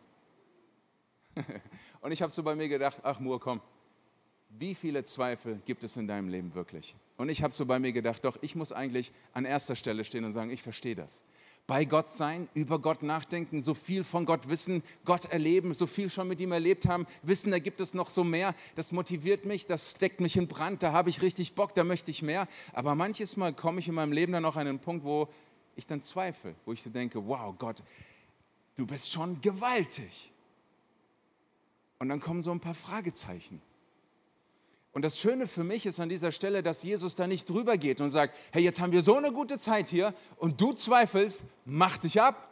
und 2.03 2.13
ich 2.13 2.21
habe 2.21 2.31
so 2.31 2.43
bei 2.43 2.55
mir 2.55 2.69
gedacht, 2.69 2.99
ach 3.03 3.21
Mur, 3.21 3.41
komm, 3.41 3.63
wie 4.51 4.75
viele 4.75 5.03
Zweifel 5.03 5.63
gibt 5.65 5.83
es 5.83 5.97
in 5.97 6.07
deinem 6.07 6.29
Leben 6.29 6.55
wirklich? 6.55 6.95
Und 7.17 7.31
ich 7.31 7.43
habe 7.43 7.55
so 7.55 7.65
bei 7.65 7.79
mir 7.79 7.93
gedacht, 7.93 8.23
doch, 8.25 8.37
ich 8.43 8.55
muss 8.55 8.71
eigentlich 8.71 9.11
an 9.33 9.47
erster 9.47 9.75
Stelle 9.75 10.05
stehen 10.05 10.27
und 10.27 10.33
sagen, 10.33 10.51
ich 10.51 10.63
verstehe 10.63 10.95
das 10.95 11.25
bei 11.67 11.87
Gott 11.87 12.11
sein, 12.11 12.49
über 12.53 12.79
Gott 12.79 13.03
nachdenken, 13.03 13.63
so 13.63 13.73
viel 13.73 14.05
von 14.05 14.27
Gott 14.27 14.49
wissen, 14.49 14.83
Gott 15.05 15.27
erleben, 15.27 15.73
so 15.73 15.87
viel 15.87 16.11
schon 16.11 16.29
mit 16.29 16.41
ihm 16.41 16.53
erlebt 16.53 16.87
haben, 16.87 17.07
wissen, 17.23 17.51
da 17.51 17.59
gibt 17.59 17.81
es 17.81 17.95
noch 17.95 18.11
so 18.11 18.23
mehr. 18.23 18.55
Das 18.75 18.93
motiviert 18.93 19.47
mich, 19.47 19.67
das 19.67 19.93
steckt 19.93 20.21
mich 20.21 20.37
in 20.37 20.47
Brand, 20.47 20.83
da 20.83 20.93
habe 20.93 21.09
ich 21.09 21.23
richtig 21.23 21.55
Bock, 21.55 21.75
da 21.75 21.83
möchte 21.83 22.11
ich 22.11 22.21
mehr. 22.21 22.49
Aber 22.75 22.95
manches 22.95 23.37
Mal 23.37 23.55
komme 23.55 23.81
ich 23.81 23.89
in 23.89 23.95
meinem 23.95 24.13
Leben 24.13 24.33
dann 24.33 24.45
auch 24.45 24.57
an 24.57 24.67
einen 24.67 24.79
Punkt, 24.79 25.05
wo 25.05 25.29
ich 25.75 25.87
dann 25.87 26.03
zweifle, 26.03 26.55
wo 26.67 26.73
ich 26.73 26.83
so 26.83 26.91
denke, 26.91 27.27
wow, 27.27 27.55
Gott, 27.59 27.83
du 28.77 28.87
bist 28.87 29.13
schon 29.13 29.41
gewaltig. 29.41 30.31
Und 31.99 32.11
dann 32.11 32.21
kommen 32.21 32.43
so 32.43 32.51
ein 32.51 32.61
paar 32.61 32.75
Fragezeichen. 32.75 33.63
Und 34.95 35.03
das 35.03 35.19
Schöne 35.19 35.49
für 35.49 35.65
mich 35.65 35.87
ist 35.87 35.99
an 35.99 36.09
dieser 36.09 36.31
Stelle, 36.31 36.63
dass 36.63 36.85
Jesus 36.85 37.17
da 37.17 37.27
nicht 37.27 37.51
drüber 37.51 37.77
geht 37.77 38.01
und 38.01 38.11
sagt, 38.11 38.37
hey, 38.53 38.63
jetzt 38.63 38.81
haben 38.81 38.93
wir 38.93 39.03
so 39.03 39.17
eine 39.17 39.33
gute 39.33 39.59
Zeit 39.59 39.89
hier 39.89 40.15
und 40.37 40.61
du 40.61 40.73
zweifelst, 40.73 41.43
mach 41.65 41.99
dich 41.99 42.23
ab. 42.23 42.49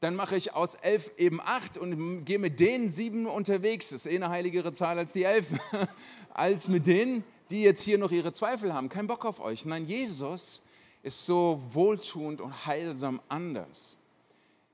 Dann 0.00 0.14
mache 0.14 0.36
ich 0.36 0.54
aus 0.54 0.74
elf 0.74 1.10
eben 1.16 1.40
acht 1.40 1.78
und 1.78 2.26
gehe 2.26 2.38
mit 2.38 2.60
denen 2.60 2.90
sieben 2.90 3.26
unterwegs. 3.26 3.88
Das 3.88 4.04
ist 4.04 4.12
eh 4.12 4.16
eine 4.16 4.28
heiligere 4.28 4.74
Zahl 4.74 4.98
als 4.98 5.14
die 5.14 5.24
elf. 5.24 5.48
als 6.34 6.68
mit 6.68 6.86
denen, 6.86 7.24
die 7.48 7.62
jetzt 7.62 7.80
hier 7.80 7.96
noch 7.96 8.12
ihre 8.12 8.32
Zweifel 8.32 8.74
haben. 8.74 8.90
Kein 8.90 9.06
Bock 9.06 9.24
auf 9.24 9.40
euch. 9.40 9.64
Nein, 9.64 9.86
Jesus 9.86 10.62
ist 11.02 11.24
so 11.24 11.62
wohltuend 11.70 12.42
und 12.42 12.66
heilsam 12.66 13.22
anders. 13.30 13.98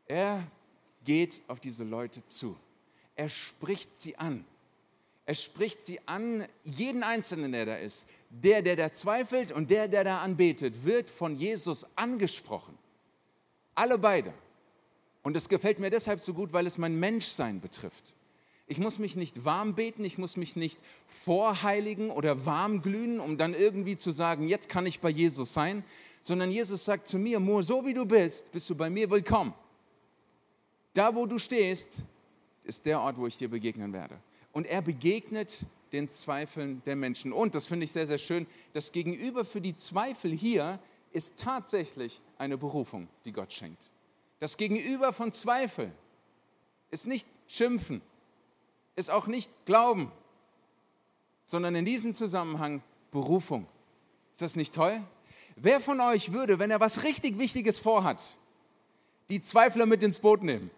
Er 0.09 0.45
geht 1.05 1.43
auf 1.47 1.61
diese 1.61 1.85
Leute 1.85 2.27
zu. 2.27 2.57
Er 3.15 3.29
spricht 3.29 3.97
sie 3.97 4.19
an. 4.19 4.45
Er 5.27 5.35
spricht 5.35 5.87
sie 5.87 6.01
an, 6.07 6.47
jeden 6.65 7.03
Einzelnen, 7.03 7.53
der 7.53 7.67
da 7.67 7.77
ist. 7.77 8.07
Der, 8.31 8.63
der 8.63 8.77
da 8.77 8.93
zweifelt 8.93 9.53
und 9.53 9.71
der, 9.71 9.89
der 9.89 10.05
da 10.05 10.19
anbetet, 10.19 10.85
wird 10.85 11.09
von 11.09 11.37
Jesus 11.37 11.87
angesprochen. 11.97 12.77
Alle 13.75 13.97
beide. 13.97 14.35
Und 15.23 15.37
es 15.37 15.49
gefällt 15.49 15.79
mir 15.79 15.91
deshalb 15.91 16.21
so 16.21 16.35
gut, 16.35 16.53
weil 16.53 16.67
es 16.67 16.77
mein 16.77 16.99
Menschsein 16.99 17.61
betrifft. 17.61 18.15
Ich 18.67 18.79
muss 18.79 18.99
mich 18.99 19.15
nicht 19.15 19.45
warm 19.45 19.75
beten, 19.75 20.05
ich 20.05 20.19
muss 20.19 20.37
mich 20.37 20.57
nicht 20.57 20.79
vorheiligen 21.07 22.11
oder 22.11 22.45
warm 22.45 22.83
glühen, 22.83 23.21
um 23.21 23.39
dann 23.39 23.55
irgendwie 23.55 23.97
zu 23.97 24.11
sagen, 24.11 24.49
jetzt 24.49 24.69
kann 24.69 24.87
ich 24.87 25.01
bei 25.01 25.11
Jesus 25.11 25.53
sein, 25.53 25.85
sondern 26.21 26.51
Jesus 26.51 26.85
sagt 26.85 27.07
zu 27.07 27.19
mir, 27.19 27.41
Mo, 27.41 27.63
so 27.63 27.87
wie 27.87 27.95
du 27.95 28.05
bist, 28.05 28.51
bist 28.53 28.69
du 28.69 28.75
bei 28.75 28.91
mir 28.91 29.11
willkommen. 29.11 29.55
Da, 30.95 31.15
wo 31.15 31.27
du 31.27 31.39
stehst, 31.39 31.91
ist 32.65 32.87
der 32.87 33.01
Ort, 33.01 33.19
wo 33.19 33.27
ich 33.27 33.37
dir 33.37 33.49
begegnen 33.49 33.93
werde 33.93 34.19
und 34.55 34.67
er 34.67 34.81
begegnet 34.81 35.67
den 35.93 36.09
Zweifeln 36.09 36.83
der 36.87 36.97
Menschen. 36.97 37.33
Und, 37.33 37.55
das 37.55 37.67
finde 37.67 37.85
ich 37.85 37.93
sehr, 37.93 38.07
sehr 38.07 38.19
schön, 38.19 38.47
das 38.73 38.93
Gegenüber 38.93 39.45
für 39.45 39.61
die 39.61 39.77
Zweifel 39.77 40.33
hier 40.33 40.79
ist 41.13 41.37
tatsächlich 41.37 42.23
eine 42.39 42.57
Berufung, 42.57 43.09
die 43.25 43.33
Gott 43.33 43.53
schenkt. 43.53 43.91
Das 44.39 44.57
Gegenüber 44.57 45.13
von 45.13 45.33
Zweifel 45.33 45.93
ist 46.91 47.07
nicht 47.07 47.29
Schimpfen, 47.47 48.01
ist 48.97 49.11
auch 49.11 49.27
nicht 49.27 49.51
Glauben, 49.67 50.11
sondern 51.45 51.75
in 51.75 51.85
diesem 51.85 52.13
Zusammenhang 52.13 52.83
Berufung. 53.11 53.67
Ist 54.33 54.43
das 54.43 54.57
nicht 54.57 54.75
toll? 54.75 55.01
Wer 55.57 55.81
von 55.81 56.01
euch 56.01 56.33
würde, 56.33 56.59
wenn 56.59 56.71
er 56.71 56.81
was 56.81 57.05
richtig 57.05 57.39
Wichtiges 57.39 57.79
vorhat, 57.79 58.37
die 59.29 59.41
Zweifler 59.41 59.87
mit 59.87 60.03
ins 60.03 60.19
Boot 60.19 60.43
nehmen? 60.43 60.71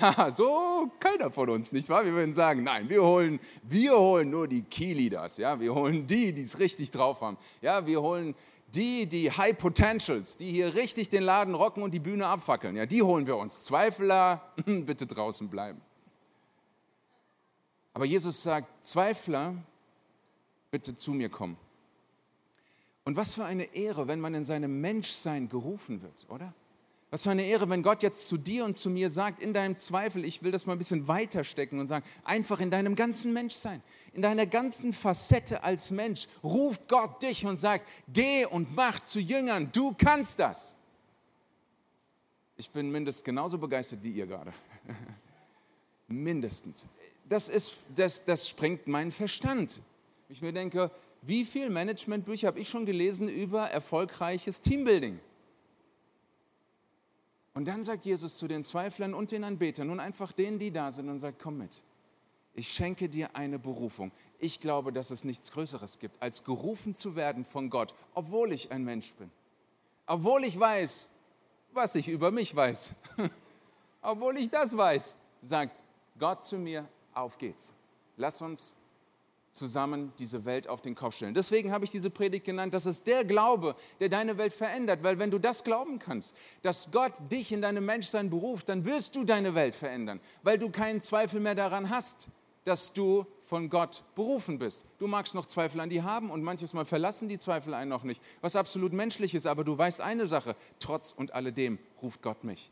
so 0.30 0.90
keiner 0.98 1.30
von 1.30 1.48
uns, 1.50 1.72
nicht 1.72 1.88
wahr? 1.88 2.04
Wir 2.04 2.12
würden 2.12 2.34
sagen, 2.34 2.62
nein, 2.62 2.88
wir 2.88 3.02
holen, 3.02 3.40
wir 3.62 3.98
holen 3.98 4.30
nur 4.30 4.48
die 4.48 4.62
Key-Leaders, 4.62 5.38
ja? 5.38 5.58
wir 5.58 5.74
holen 5.74 6.06
die, 6.06 6.32
die 6.32 6.42
es 6.42 6.58
richtig 6.58 6.90
drauf 6.90 7.20
haben. 7.20 7.36
Ja? 7.60 7.86
Wir 7.86 8.00
holen 8.00 8.34
die, 8.74 9.06
die 9.06 9.30
High 9.30 9.56
Potentials, 9.58 10.36
die 10.36 10.50
hier 10.50 10.74
richtig 10.74 11.10
den 11.10 11.22
Laden 11.22 11.54
rocken 11.54 11.82
und 11.82 11.92
die 11.92 12.00
Bühne 12.00 12.26
abfackeln, 12.26 12.76
ja, 12.76 12.86
die 12.86 13.02
holen 13.02 13.26
wir 13.26 13.36
uns. 13.36 13.64
Zweifler, 13.64 14.52
bitte 14.64 15.06
draußen 15.06 15.48
bleiben. 15.48 15.80
Aber 17.94 18.06
Jesus 18.06 18.42
sagt, 18.42 18.86
Zweifler, 18.86 19.54
bitte 20.70 20.96
zu 20.96 21.12
mir 21.12 21.28
kommen. 21.28 21.58
Und 23.04 23.16
was 23.16 23.34
für 23.34 23.44
eine 23.44 23.64
Ehre, 23.74 24.08
wenn 24.08 24.20
man 24.20 24.34
in 24.34 24.44
seinem 24.44 24.80
Menschsein 24.80 25.48
gerufen 25.48 26.02
wird, 26.02 26.26
oder? 26.28 26.54
Was 27.12 27.24
für 27.24 27.30
eine 27.30 27.44
Ehre, 27.44 27.68
wenn 27.68 27.82
Gott 27.82 28.02
jetzt 28.02 28.26
zu 28.26 28.38
dir 28.38 28.64
und 28.64 28.74
zu 28.74 28.88
mir 28.88 29.10
sagt, 29.10 29.42
in 29.42 29.52
deinem 29.52 29.76
Zweifel, 29.76 30.24
ich 30.24 30.42
will 30.42 30.50
das 30.50 30.64
mal 30.64 30.72
ein 30.72 30.78
bisschen 30.78 31.08
weiter 31.08 31.44
stecken 31.44 31.78
und 31.78 31.86
sagen, 31.86 32.06
einfach 32.24 32.58
in 32.58 32.70
deinem 32.70 32.96
ganzen 32.96 33.34
Menschsein, 33.34 33.82
in 34.14 34.22
deiner 34.22 34.46
ganzen 34.46 34.94
Facette 34.94 35.62
als 35.62 35.90
Mensch, 35.90 36.26
ruft 36.42 36.88
Gott 36.88 37.22
dich 37.22 37.44
und 37.44 37.58
sagt, 37.58 37.86
geh 38.08 38.46
und 38.46 38.74
mach 38.74 38.98
zu 39.00 39.20
Jüngern, 39.20 39.68
du 39.72 39.92
kannst 39.92 40.38
das. 40.38 40.74
Ich 42.56 42.70
bin 42.70 42.90
mindestens 42.90 43.24
genauso 43.24 43.58
begeistert 43.58 44.02
wie 44.02 44.12
ihr 44.12 44.26
gerade. 44.26 44.54
mindestens. 46.08 46.86
Das, 47.28 47.50
ist, 47.50 47.88
das, 47.94 48.24
das 48.24 48.48
sprengt 48.48 48.86
meinen 48.86 49.12
Verstand. 49.12 49.82
Ich 50.30 50.40
mir 50.40 50.54
denke, 50.54 50.90
wie 51.20 51.44
viele 51.44 51.68
Managementbücher 51.68 52.46
habe 52.46 52.58
ich 52.58 52.70
schon 52.70 52.86
gelesen 52.86 53.28
über 53.28 53.68
erfolgreiches 53.68 54.62
Teambuilding? 54.62 55.20
Und 57.54 57.66
dann 57.66 57.82
sagt 57.82 58.06
Jesus 58.06 58.38
zu 58.38 58.48
den 58.48 58.64
Zweiflern 58.64 59.14
und 59.14 59.30
den 59.30 59.44
Anbetern, 59.44 59.88
nun 59.88 60.00
einfach 60.00 60.32
denen, 60.32 60.58
die 60.58 60.70
da 60.70 60.90
sind, 60.90 61.08
und 61.08 61.18
sagt, 61.18 61.40
komm 61.42 61.58
mit. 61.58 61.82
Ich 62.54 62.72
schenke 62.72 63.08
dir 63.08 63.34
eine 63.34 63.58
Berufung. 63.58 64.12
Ich 64.38 64.60
glaube, 64.60 64.92
dass 64.92 65.10
es 65.10 65.24
nichts 65.24 65.52
Größeres 65.52 65.98
gibt, 65.98 66.20
als 66.20 66.44
gerufen 66.44 66.94
zu 66.94 67.16
werden 67.16 67.44
von 67.44 67.70
Gott, 67.70 67.94
obwohl 68.14 68.52
ich 68.52 68.70
ein 68.70 68.84
Mensch 68.84 69.12
bin. 69.14 69.30
Obwohl 70.06 70.44
ich 70.44 70.58
weiß, 70.58 71.10
was 71.72 71.94
ich 71.94 72.08
über 72.08 72.30
mich 72.30 72.54
weiß. 72.54 72.94
obwohl 74.02 74.36
ich 74.38 74.50
das 74.50 74.76
weiß, 74.76 75.14
sagt 75.40 75.74
Gott 76.18 76.42
zu 76.42 76.58
mir, 76.58 76.88
auf 77.14 77.38
geht's. 77.38 77.74
Lass 78.16 78.42
uns 78.42 78.74
zusammen 79.52 80.12
diese 80.18 80.44
Welt 80.44 80.66
auf 80.66 80.80
den 80.80 80.94
Kopf 80.94 81.16
stellen. 81.16 81.34
Deswegen 81.34 81.72
habe 81.72 81.84
ich 81.84 81.90
diese 81.90 82.10
Predigt 82.10 82.44
genannt, 82.44 82.72
das 82.74 82.86
ist 82.86 83.06
der 83.06 83.24
Glaube, 83.24 83.76
der 84.00 84.08
deine 84.08 84.38
Welt 84.38 84.54
verändert, 84.54 85.02
weil 85.02 85.18
wenn 85.18 85.30
du 85.30 85.38
das 85.38 85.62
glauben 85.62 85.98
kannst, 85.98 86.34
dass 86.62 86.90
Gott 86.90 87.12
dich 87.30 87.52
in 87.52 87.62
deinem 87.62 87.84
Menschsein 87.84 88.30
beruft, 88.30 88.70
dann 88.70 88.84
wirst 88.84 89.14
du 89.14 89.24
deine 89.24 89.54
Welt 89.54 89.74
verändern, 89.74 90.20
weil 90.42 90.58
du 90.58 90.70
keinen 90.70 91.02
Zweifel 91.02 91.38
mehr 91.38 91.54
daran 91.54 91.90
hast, 91.90 92.28
dass 92.64 92.92
du 92.92 93.26
von 93.42 93.68
Gott 93.68 94.02
berufen 94.14 94.58
bist. 94.58 94.86
Du 94.98 95.06
magst 95.06 95.34
noch 95.34 95.44
Zweifel 95.44 95.80
an 95.80 95.90
die 95.90 96.02
haben 96.02 96.30
und 96.30 96.42
manches 96.42 96.72
Mal 96.72 96.86
verlassen 96.86 97.28
die 97.28 97.38
Zweifel 97.38 97.74
einen 97.74 97.90
noch 97.90 98.04
nicht, 98.04 98.22
was 98.40 98.56
absolut 98.56 98.92
menschlich 98.92 99.34
ist, 99.34 99.46
aber 99.46 99.64
du 99.64 99.76
weißt 99.76 100.00
eine 100.00 100.26
Sache, 100.26 100.56
trotz 100.78 101.12
und 101.12 101.34
alledem 101.34 101.78
ruft 102.00 102.22
Gott 102.22 102.44
mich. 102.44 102.70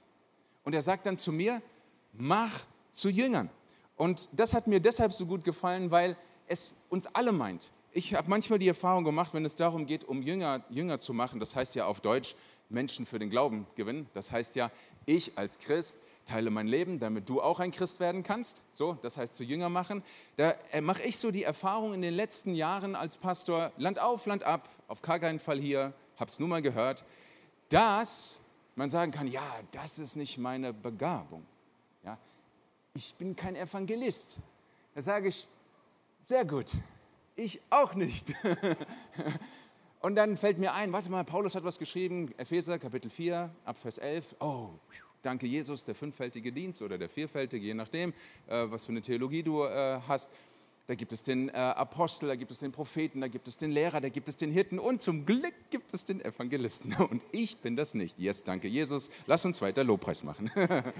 Und 0.65 0.75
er 0.75 0.83
sagt 0.83 1.05
dann 1.07 1.19
zu 1.19 1.33
mir, 1.33 1.61
mach 2.13 2.63
zu 2.93 3.11
Jüngern. 3.11 3.51
Und 3.97 4.31
das 4.33 4.55
hat 4.55 4.67
mir 4.67 4.81
deshalb 4.81 5.13
so 5.13 5.27
gut 5.27 5.45
gefallen, 5.45 5.91
weil 5.91 6.17
es 6.51 6.77
uns 6.89 7.07
alle 7.07 7.33
meint. 7.33 7.73
Ich 7.93 8.15
habe 8.15 8.29
manchmal 8.29 8.59
die 8.59 8.69
Erfahrung 8.69 9.05
gemacht, 9.05 9.35
wenn 9.35 9.45
es 9.45 9.57
darum 9.57 9.87
geht, 9.87 10.05
um 10.05 10.23
Jünger, 10.23 10.65
Jünger 10.71 11.01
zu 11.01 11.13
machen, 11.13 11.41
das 11.41 11.57
heißt 11.57 11.75
ja 11.75 11.87
auf 11.87 12.01
Deutsch 12.01 12.37
Menschen 12.69 13.07
für 13.07 13.19
den 13.19 13.31
Glauben 13.31 13.67
gewinnen. 13.75 14.09
Das 14.15 14.31
heißt 14.31 14.55
ja, 14.55 14.71
ich 15.07 15.37
als 15.37 15.59
Christ 15.59 15.97
teile 16.25 16.51
mein 16.51 16.69
Leben, 16.69 17.01
damit 17.01 17.29
du 17.29 17.43
auch 17.43 17.59
ein 17.59 17.73
Christ 17.73 17.99
werden 17.99 18.23
kannst. 18.23 18.63
So, 18.73 18.97
das 19.03 19.17
heißt 19.17 19.35
zu 19.35 19.43
Jünger 19.43 19.69
machen. 19.69 20.05
Da 20.37 20.55
äh, 20.71 20.81
mache 20.81 21.03
ich 21.03 21.19
so 21.19 21.31
die 21.31 21.43
Erfahrung 21.43 21.95
in 21.95 22.03
den 22.03 22.15
letzten 22.15 22.55
Jahren 22.55 22.95
als 22.95 23.17
Pastor, 23.17 23.73
Land 23.77 23.99
auf, 23.99 24.27
Land 24.27 24.45
ab, 24.45 24.69
auf 24.87 25.03
gar 25.03 25.19
keinen 25.19 25.41
Fall 25.41 25.59
hier, 25.59 25.93
habe 26.17 26.31
es 26.31 26.39
nur 26.39 26.49
mal 26.49 26.63
gehört, 26.63 27.05
dass 27.69 28.41
man 28.77 28.91
sagen 28.91 29.11
kann, 29.11 29.27
ja, 29.27 29.43
das 29.73 29.99
ist 29.99 30.17
nicht 30.17 30.39
meine 30.39 30.73
Begabung. 30.73 31.45
Ja, 32.05 32.19
ich 32.95 33.15
bin 33.15 33.35
kein 33.35 33.57
Evangelist. 33.57 34.39
Da 34.95 35.03
sage 35.03 35.29
ich, 35.29 35.49
sehr 36.31 36.45
gut. 36.45 36.71
Ich 37.35 37.61
auch 37.71 37.95
nicht. 37.95 38.33
Und 40.01 40.15
dann 40.15 40.37
fällt 40.37 40.59
mir 40.59 40.73
ein, 40.75 40.93
warte 40.93 41.11
mal, 41.11 41.25
Paulus 41.25 41.57
hat 41.57 41.65
was 41.65 41.77
geschrieben, 41.77 42.33
Epheser 42.39 42.79
Kapitel 42.79 43.11
4, 43.11 43.51
ab 43.65 43.77
Vers 43.81 43.99
11. 43.99 44.37
Oh, 44.39 44.69
danke 45.23 45.49
Jesus, 45.49 45.85
der 45.85 45.97
fünffältige 45.97 46.53
Dienst 46.53 46.83
oder 46.83 46.99
der 46.99 47.09
vierfältige, 47.09 47.67
je 47.67 47.75
nachdem, 47.75 48.15
äh, 48.47 48.65
was 48.71 48.85
für 48.85 48.93
eine 48.93 49.03
Theologie 49.03 49.43
du 49.43 49.65
äh, 49.65 49.99
hast. 50.07 50.31
Da 50.87 50.95
gibt 50.95 51.11
es 51.13 51.25
den 51.25 51.49
äh, 51.49 51.53
Apostel, 51.55 52.29
da 52.29 52.37
gibt 52.37 52.53
es 52.53 52.61
den 52.61 52.71
Propheten, 52.71 53.23
da 53.23 53.27
gibt 53.27 53.49
es 53.49 53.57
den 53.57 53.73
Lehrer, 53.73 54.01
da 54.01 54.09
gibt 54.09 54.29
es 54.29 54.37
den 54.37 54.53
Hirten 54.53 54.79
und 54.79 55.03
zum 55.03 55.27
Glück 55.27 55.55
gibt 55.71 55.93
es 55.93 56.05
den 56.05 56.25
Evangelisten. 56.25 56.95
Und 57.11 57.25
ich 57.33 57.59
bin 57.59 57.75
das 57.75 57.95
nicht. 57.95 58.17
Yes, 58.21 58.45
danke 58.45 58.69
Jesus. 58.69 59.11
Lass 59.27 59.45
uns 59.45 59.61
weiter 59.61 59.83
Lobpreis 59.83 60.23
machen. 60.23 60.49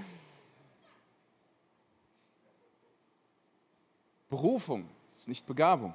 Berufung 4.29 4.89
ist 5.21 5.27
nicht 5.27 5.45
Begabung. 5.45 5.93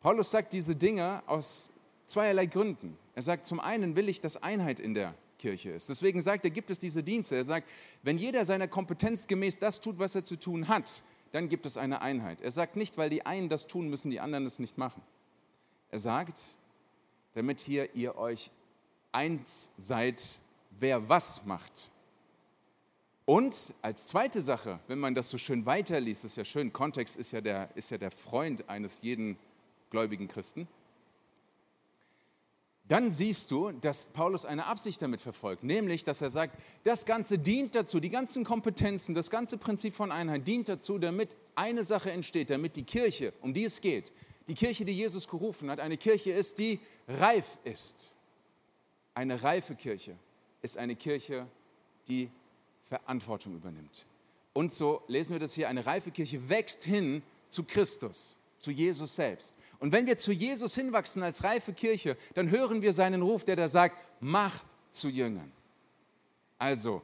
Paulus 0.00 0.32
sagt 0.32 0.52
diese 0.52 0.74
Dinge 0.74 1.22
aus 1.26 1.70
zweierlei 2.04 2.46
Gründen. 2.46 2.98
Er 3.14 3.22
sagt, 3.22 3.46
zum 3.46 3.60
einen 3.60 3.94
will 3.94 4.08
ich, 4.08 4.20
dass 4.20 4.42
Einheit 4.42 4.80
in 4.80 4.94
der 4.94 5.14
Kirche 5.38 5.70
ist. 5.70 5.88
Deswegen 5.88 6.20
sagt 6.20 6.44
er, 6.44 6.50
gibt 6.50 6.72
es 6.72 6.80
diese 6.80 7.04
Dienste. 7.04 7.36
Er 7.36 7.44
sagt, 7.44 7.68
wenn 8.02 8.18
jeder 8.18 8.44
seiner 8.44 8.66
Kompetenz 8.66 9.28
gemäß 9.28 9.60
das 9.60 9.80
tut, 9.80 10.00
was 10.00 10.16
er 10.16 10.24
zu 10.24 10.34
tun 10.34 10.66
hat, 10.66 11.04
dann 11.30 11.48
gibt 11.48 11.64
es 11.64 11.76
eine 11.76 12.02
Einheit. 12.02 12.40
Er 12.40 12.50
sagt 12.50 12.74
nicht, 12.74 12.98
weil 12.98 13.08
die 13.08 13.24
einen 13.24 13.48
das 13.48 13.68
tun, 13.68 13.88
müssen 13.88 14.10
die 14.10 14.18
anderen 14.18 14.46
es 14.46 14.58
nicht 14.58 14.78
machen. 14.78 15.00
Er 15.92 16.00
sagt, 16.00 16.42
damit 17.34 17.60
hier 17.60 17.94
ihr 17.94 18.16
euch 18.16 18.50
eins 19.12 19.70
seid, 19.76 20.40
wer 20.70 21.08
was 21.08 21.46
macht. 21.46 21.90
Und 23.28 23.74
als 23.82 24.06
zweite 24.06 24.40
Sache, 24.40 24.80
wenn 24.86 24.98
man 24.98 25.14
das 25.14 25.28
so 25.28 25.36
schön 25.36 25.66
weiterliest, 25.66 26.24
ist 26.24 26.38
ja 26.38 26.46
schön, 26.46 26.72
Kontext 26.72 27.14
ist 27.18 27.32
ja 27.32 27.42
der, 27.42 27.68
ist 27.74 27.90
ja 27.90 27.98
der 27.98 28.10
Freund 28.10 28.66
eines 28.70 29.02
jeden 29.02 29.36
gläubigen 29.90 30.28
Christen, 30.28 30.66
dann 32.88 33.12
siehst 33.12 33.50
du, 33.50 33.70
dass 33.70 34.06
Paulus 34.06 34.46
eine 34.46 34.64
Absicht 34.64 35.02
damit 35.02 35.20
verfolgt, 35.20 35.62
nämlich, 35.62 36.04
dass 36.04 36.22
er 36.22 36.30
sagt, 36.30 36.56
das 36.84 37.04
Ganze 37.04 37.38
dient 37.38 37.74
dazu, 37.74 38.00
die 38.00 38.08
ganzen 38.08 38.44
Kompetenzen, 38.44 39.14
das 39.14 39.28
ganze 39.28 39.58
Prinzip 39.58 39.94
von 39.94 40.10
Einheit 40.10 40.48
dient 40.48 40.70
dazu, 40.70 40.98
damit 40.98 41.36
eine 41.54 41.84
Sache 41.84 42.10
entsteht, 42.10 42.48
damit 42.48 42.76
die 42.76 42.84
Kirche, 42.84 43.34
um 43.42 43.52
die 43.52 43.64
es 43.64 43.82
geht, 43.82 44.14
die 44.48 44.54
Kirche, 44.54 44.86
die 44.86 44.96
Jesus 44.96 45.28
gerufen 45.28 45.70
hat, 45.70 45.80
eine 45.80 45.98
Kirche 45.98 46.30
ist, 46.30 46.58
die 46.58 46.80
reif 47.06 47.58
ist. 47.64 48.10
Eine 49.12 49.42
reife 49.42 49.74
Kirche 49.74 50.16
ist 50.62 50.78
eine 50.78 50.96
Kirche, 50.96 51.46
die 52.08 52.30
Verantwortung 52.88 53.54
übernimmt. 53.54 54.06
Und 54.52 54.72
so 54.72 55.02
lesen 55.06 55.34
wir 55.34 55.40
das 55.40 55.54
hier, 55.54 55.68
eine 55.68 55.86
reife 55.86 56.10
Kirche 56.10 56.48
wächst 56.48 56.84
hin 56.84 57.22
zu 57.48 57.64
Christus, 57.64 58.36
zu 58.56 58.70
Jesus 58.70 59.14
selbst. 59.14 59.56
Und 59.78 59.92
wenn 59.92 60.06
wir 60.06 60.16
zu 60.16 60.32
Jesus 60.32 60.74
hinwachsen 60.74 61.22
als 61.22 61.44
reife 61.44 61.72
Kirche, 61.72 62.16
dann 62.34 62.50
hören 62.50 62.82
wir 62.82 62.92
seinen 62.92 63.22
Ruf, 63.22 63.44
der 63.44 63.56
da 63.56 63.68
sagt, 63.68 63.96
mach 64.20 64.64
zu 64.90 65.08
Jüngern. 65.08 65.52
Also, 66.58 67.02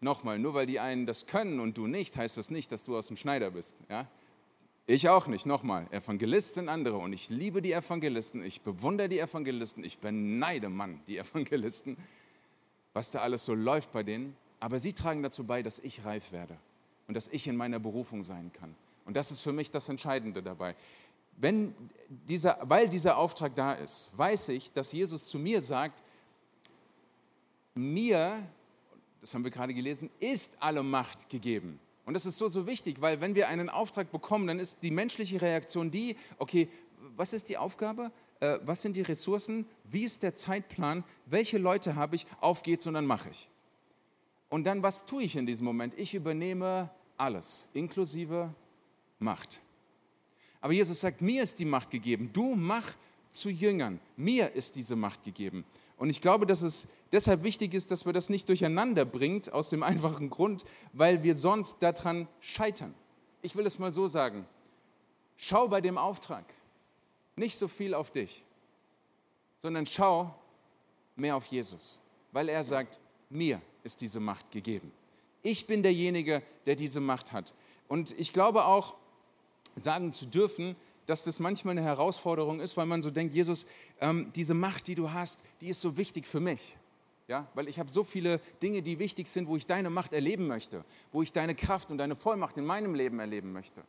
nochmal, 0.00 0.38
nur 0.38 0.54
weil 0.54 0.66
die 0.66 0.80
einen 0.80 1.04
das 1.04 1.26
können 1.26 1.60
und 1.60 1.76
du 1.76 1.86
nicht, 1.86 2.16
heißt 2.16 2.38
das 2.38 2.50
nicht, 2.50 2.72
dass 2.72 2.84
du 2.84 2.96
aus 2.96 3.08
dem 3.08 3.18
Schneider 3.18 3.50
bist. 3.50 3.76
Ja? 3.90 4.06
Ich 4.86 5.10
auch 5.10 5.26
nicht, 5.26 5.44
nochmal. 5.44 5.86
Evangelisten 5.90 6.62
sind 6.62 6.68
andere 6.70 6.96
und 6.96 7.12
ich 7.12 7.28
liebe 7.28 7.60
die 7.60 7.72
Evangelisten, 7.72 8.42
ich 8.42 8.62
bewundere 8.62 9.10
die 9.10 9.18
Evangelisten, 9.18 9.84
ich 9.84 9.98
beneide 9.98 10.70
Mann 10.70 11.02
die 11.06 11.18
Evangelisten, 11.18 11.98
was 12.94 13.10
da 13.10 13.20
alles 13.20 13.44
so 13.44 13.54
läuft 13.54 13.92
bei 13.92 14.02
denen 14.02 14.34
aber 14.66 14.80
sie 14.80 14.92
tragen 14.92 15.22
dazu 15.22 15.44
bei, 15.44 15.62
dass 15.62 15.78
ich 15.78 16.04
reif 16.04 16.32
werde 16.32 16.58
und 17.06 17.14
dass 17.14 17.28
ich 17.28 17.46
in 17.46 17.54
meiner 17.54 17.78
Berufung 17.78 18.24
sein 18.24 18.50
kann. 18.52 18.74
Und 19.04 19.16
das 19.16 19.30
ist 19.30 19.40
für 19.40 19.52
mich 19.52 19.70
das 19.70 19.88
Entscheidende 19.88 20.42
dabei. 20.42 20.74
Wenn 21.36 21.72
dieser, 22.08 22.58
weil 22.62 22.88
dieser 22.88 23.16
Auftrag 23.16 23.54
da 23.54 23.74
ist, 23.74 24.10
weiß 24.16 24.48
ich, 24.48 24.72
dass 24.72 24.90
Jesus 24.90 25.28
zu 25.28 25.38
mir 25.38 25.62
sagt, 25.62 26.02
mir, 27.76 28.42
das 29.20 29.34
haben 29.34 29.44
wir 29.44 29.52
gerade 29.52 29.72
gelesen, 29.72 30.10
ist 30.18 30.56
alle 30.58 30.82
Macht 30.82 31.30
gegeben. 31.30 31.78
Und 32.04 32.14
das 32.14 32.26
ist 32.26 32.36
so, 32.36 32.48
so 32.48 32.66
wichtig, 32.66 33.00
weil 33.00 33.20
wenn 33.20 33.36
wir 33.36 33.46
einen 33.46 33.68
Auftrag 33.68 34.10
bekommen, 34.10 34.48
dann 34.48 34.58
ist 34.58 34.82
die 34.82 34.90
menschliche 34.90 35.40
Reaktion 35.40 35.92
die, 35.92 36.16
okay, 36.38 36.68
was 37.14 37.32
ist 37.32 37.48
die 37.48 37.56
Aufgabe? 37.56 38.10
Äh, 38.40 38.58
was 38.64 38.82
sind 38.82 38.96
die 38.96 39.02
Ressourcen? 39.02 39.64
Wie 39.84 40.02
ist 40.02 40.24
der 40.24 40.34
Zeitplan? 40.34 41.04
Welche 41.26 41.58
Leute 41.58 41.94
habe 41.94 42.16
ich? 42.16 42.26
Auf 42.40 42.64
geht's 42.64 42.88
und 42.88 42.94
dann 42.94 43.06
mache 43.06 43.28
ich. 43.30 43.48
Und 44.48 44.64
dann, 44.64 44.82
was 44.82 45.04
tue 45.04 45.24
ich 45.24 45.36
in 45.36 45.46
diesem 45.46 45.64
Moment? 45.64 45.94
Ich 45.98 46.14
übernehme 46.14 46.90
alles, 47.16 47.68
inklusive 47.72 48.54
Macht. 49.18 49.60
Aber 50.60 50.72
Jesus 50.72 51.00
sagt, 51.00 51.20
mir 51.20 51.42
ist 51.42 51.58
die 51.58 51.64
Macht 51.64 51.90
gegeben. 51.90 52.30
Du 52.32 52.54
mach 52.54 52.94
zu 53.30 53.50
Jüngern. 53.50 54.00
Mir 54.16 54.52
ist 54.52 54.76
diese 54.76 54.96
Macht 54.96 55.24
gegeben. 55.24 55.64
Und 55.96 56.10
ich 56.10 56.20
glaube, 56.20 56.46
dass 56.46 56.62
es 56.62 56.88
deshalb 57.12 57.42
wichtig 57.42 57.74
ist, 57.74 57.90
dass 57.90 58.06
wir 58.06 58.12
das 58.12 58.28
nicht 58.28 58.48
durcheinander 58.48 59.04
bringt, 59.04 59.52
aus 59.52 59.70
dem 59.70 59.82
einfachen 59.84 60.30
Grund, 60.30 60.64
weil 60.92 61.22
wir 61.22 61.36
sonst 61.36 61.82
daran 61.82 62.28
scheitern. 62.40 62.94
Ich 63.42 63.56
will 63.56 63.66
es 63.66 63.78
mal 63.78 63.92
so 63.92 64.06
sagen. 64.06 64.46
Schau 65.36 65.68
bei 65.68 65.80
dem 65.80 65.98
Auftrag 65.98 66.44
nicht 67.36 67.58
so 67.58 67.68
viel 67.68 67.92
auf 67.92 68.10
dich, 68.10 68.42
sondern 69.58 69.84
schau 69.84 70.34
mehr 71.14 71.36
auf 71.36 71.46
Jesus, 71.46 72.00
weil 72.32 72.48
er 72.48 72.64
sagt, 72.64 72.98
mir 73.28 73.60
ist 73.86 74.00
diese 74.02 74.20
Macht 74.20 74.50
gegeben. 74.50 74.92
Ich 75.42 75.66
bin 75.66 75.82
derjenige, 75.82 76.42
der 76.66 76.76
diese 76.76 77.00
Macht 77.00 77.32
hat. 77.32 77.54
Und 77.88 78.18
ich 78.18 78.32
glaube 78.32 78.64
auch, 78.64 78.96
sagen 79.76 80.12
zu 80.12 80.26
dürfen, 80.26 80.74
dass 81.06 81.22
das 81.22 81.38
manchmal 81.38 81.72
eine 81.72 81.84
Herausforderung 81.84 82.60
ist, 82.60 82.76
weil 82.76 82.86
man 82.86 83.00
so 83.00 83.10
denkt, 83.10 83.32
Jesus, 83.32 83.66
ähm, 84.00 84.32
diese 84.34 84.54
Macht, 84.54 84.88
die 84.88 84.96
du 84.96 85.12
hast, 85.12 85.44
die 85.60 85.68
ist 85.68 85.80
so 85.80 85.96
wichtig 85.96 86.26
für 86.26 86.40
mich. 86.40 86.76
Ja, 87.28 87.48
weil 87.54 87.68
ich 87.68 87.78
habe 87.78 87.90
so 87.90 88.04
viele 88.04 88.40
Dinge, 88.62 88.82
die 88.82 88.98
wichtig 88.98 89.26
sind, 89.28 89.48
wo 89.48 89.56
ich 89.56 89.66
deine 89.66 89.90
Macht 89.90 90.12
erleben 90.12 90.46
möchte, 90.46 90.84
wo 91.12 91.22
ich 91.22 91.32
deine 91.32 91.54
Kraft 91.54 91.90
und 91.90 91.98
deine 91.98 92.14
Vollmacht 92.14 92.56
in 92.56 92.64
meinem 92.64 92.94
Leben 92.94 93.18
erleben 93.18 93.52
möchte. 93.52 93.82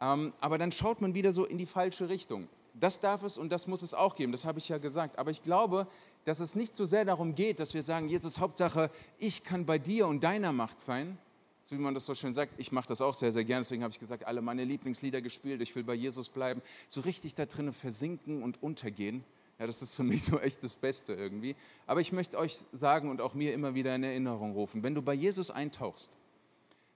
Ähm, 0.00 0.32
aber 0.40 0.58
dann 0.58 0.72
schaut 0.72 1.00
man 1.00 1.14
wieder 1.14 1.32
so 1.32 1.44
in 1.44 1.58
die 1.58 1.66
falsche 1.66 2.08
Richtung. 2.08 2.48
Das 2.74 3.00
darf 3.00 3.22
es 3.22 3.36
und 3.36 3.50
das 3.52 3.66
muss 3.66 3.82
es 3.82 3.92
auch 3.94 4.14
geben, 4.14 4.32
das 4.32 4.44
habe 4.44 4.58
ich 4.58 4.68
ja 4.68 4.78
gesagt. 4.78 5.18
Aber 5.18 5.30
ich 5.30 5.42
glaube, 5.42 5.86
dass 6.24 6.40
es 6.40 6.54
nicht 6.54 6.76
so 6.76 6.84
sehr 6.84 7.04
darum 7.04 7.34
geht, 7.34 7.60
dass 7.60 7.74
wir 7.74 7.82
sagen, 7.82 8.08
Jesus, 8.08 8.38
Hauptsache, 8.38 8.90
ich 9.18 9.44
kann 9.44 9.66
bei 9.66 9.78
dir 9.78 10.06
und 10.06 10.24
deiner 10.24 10.52
Macht 10.52 10.80
sein, 10.80 11.18
so 11.64 11.76
wie 11.76 11.80
man 11.80 11.94
das 11.94 12.06
so 12.06 12.14
schön 12.14 12.32
sagt, 12.32 12.54
ich 12.56 12.72
mache 12.72 12.88
das 12.88 13.00
auch 13.00 13.14
sehr, 13.14 13.30
sehr 13.30 13.44
gerne, 13.44 13.64
deswegen 13.64 13.82
habe 13.82 13.92
ich 13.92 14.00
gesagt, 14.00 14.24
alle 14.26 14.40
meine 14.40 14.64
Lieblingslieder 14.64 15.20
gespielt, 15.20 15.60
ich 15.60 15.74
will 15.76 15.84
bei 15.84 15.94
Jesus 15.94 16.28
bleiben, 16.28 16.62
so 16.88 17.02
richtig 17.02 17.34
da 17.34 17.46
drinnen 17.46 17.72
versinken 17.72 18.42
und 18.42 18.62
untergehen. 18.62 19.24
Ja, 19.58 19.66
das 19.66 19.82
ist 19.82 19.94
für 19.94 20.02
mich 20.02 20.22
so 20.24 20.40
echt 20.40 20.64
das 20.64 20.74
Beste 20.74 21.14
irgendwie. 21.14 21.54
Aber 21.86 22.00
ich 22.00 22.12
möchte 22.12 22.38
euch 22.38 22.58
sagen 22.72 23.10
und 23.10 23.20
auch 23.20 23.34
mir 23.34 23.52
immer 23.54 23.74
wieder 23.74 23.94
in 23.94 24.02
Erinnerung 24.02 24.52
rufen, 24.52 24.82
wenn 24.82 24.94
du 24.94 25.02
bei 25.02 25.14
Jesus 25.14 25.50
eintauchst, 25.50 26.18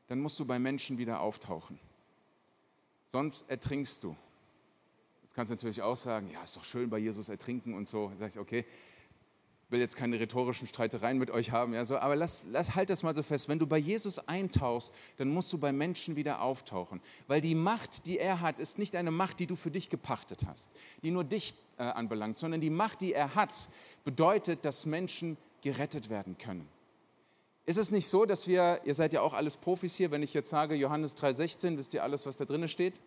dann 0.09 0.21
musst 0.21 0.38
du 0.40 0.45
bei 0.45 0.59
Menschen 0.59 0.99
wieder 0.99 1.21
auftauchen. 1.21 1.78
Sonst 3.06 3.49
ertrinkst 3.49 4.02
du. 4.02 4.16
Kannst 5.37 5.50
natürlich 5.50 5.83
auch 5.83 5.99
sagen, 5.99 6.31
ja, 6.33 6.43
ist 6.43 6.57
doch 6.57 6.64
schön 6.64 6.88
bei 6.88 6.97
Jesus 6.97 7.28
ertrinken 7.28 7.75
und 7.75 7.87
so. 7.87 8.09
Dann 8.09 8.19
sage 8.19 8.33
ich, 8.33 8.38
okay, 8.38 8.64
will 9.69 9.81
jetzt 9.81 9.95
keine 9.95 10.19
rhetorischen 10.19 10.66
Streitereien 10.66 11.19
mit 11.19 11.31
euch 11.31 11.50
haben, 11.50 11.75
ja, 11.75 11.85
so, 11.85 11.99
aber 11.99 12.16
lass, 12.16 12.47
lass, 12.52 12.75
halt 12.75 12.88
das 12.88 13.02
mal 13.02 13.14
so 13.14 13.23
fest. 13.23 13.47
Wenn 13.50 13.59
du 13.59 13.66
bei 13.66 13.76
Jesus 13.76 14.19
eintauchst, 14.28 14.95
dann 15.19 15.28
musst 15.28 15.52
du 15.52 15.59
bei 15.59 15.73
Menschen 15.73 16.16
wieder 16.16 16.40
auftauchen. 16.40 17.02
Weil 17.26 17.43
die 17.43 17.55
Macht, 17.55 18.07
die 18.07 18.19
er 18.19 18.40
hat, 18.40 18.61
ist 18.61 18.78
nicht 18.78 18.97
eine 18.97 19.11
Macht, 19.11 19.38
die 19.38 19.47
du 19.47 19.57
für 19.57 19.71
dich 19.71 19.90
gepachtet 19.90 20.47
hast, 20.47 20.71
die 21.02 21.11
nur 21.11 21.25
dich 21.25 21.52
äh, 21.76 21.83
anbelangt, 21.83 22.38
sondern 22.38 22.62
die 22.62 22.71
Macht, 22.71 23.02
die 23.02 23.12
er 23.12 23.35
hat, 23.35 23.69
bedeutet, 24.05 24.64
dass 24.64 24.87
Menschen 24.87 25.37
gerettet 25.61 26.09
werden 26.09 26.38
können. 26.38 26.66
Ist 27.66 27.76
es 27.76 27.90
nicht 27.90 28.09
so, 28.09 28.25
dass 28.25 28.47
wir, 28.47 28.81
ihr 28.85 28.95
seid 28.95 29.12
ja 29.12 29.21
auch 29.21 29.35
alles 29.35 29.59
Profis 29.59 29.97
hier, 29.97 30.11
wenn 30.12 30.23
ich 30.23 30.33
jetzt 30.33 30.49
sage 30.49 30.76
Johannes 30.76 31.14
3,16, 31.14 31.76
wisst 31.76 31.93
ihr 31.93 32.05
alles, 32.05 32.25
was 32.25 32.38
da 32.38 32.47
drin 32.47 32.66
steht? 32.69 33.00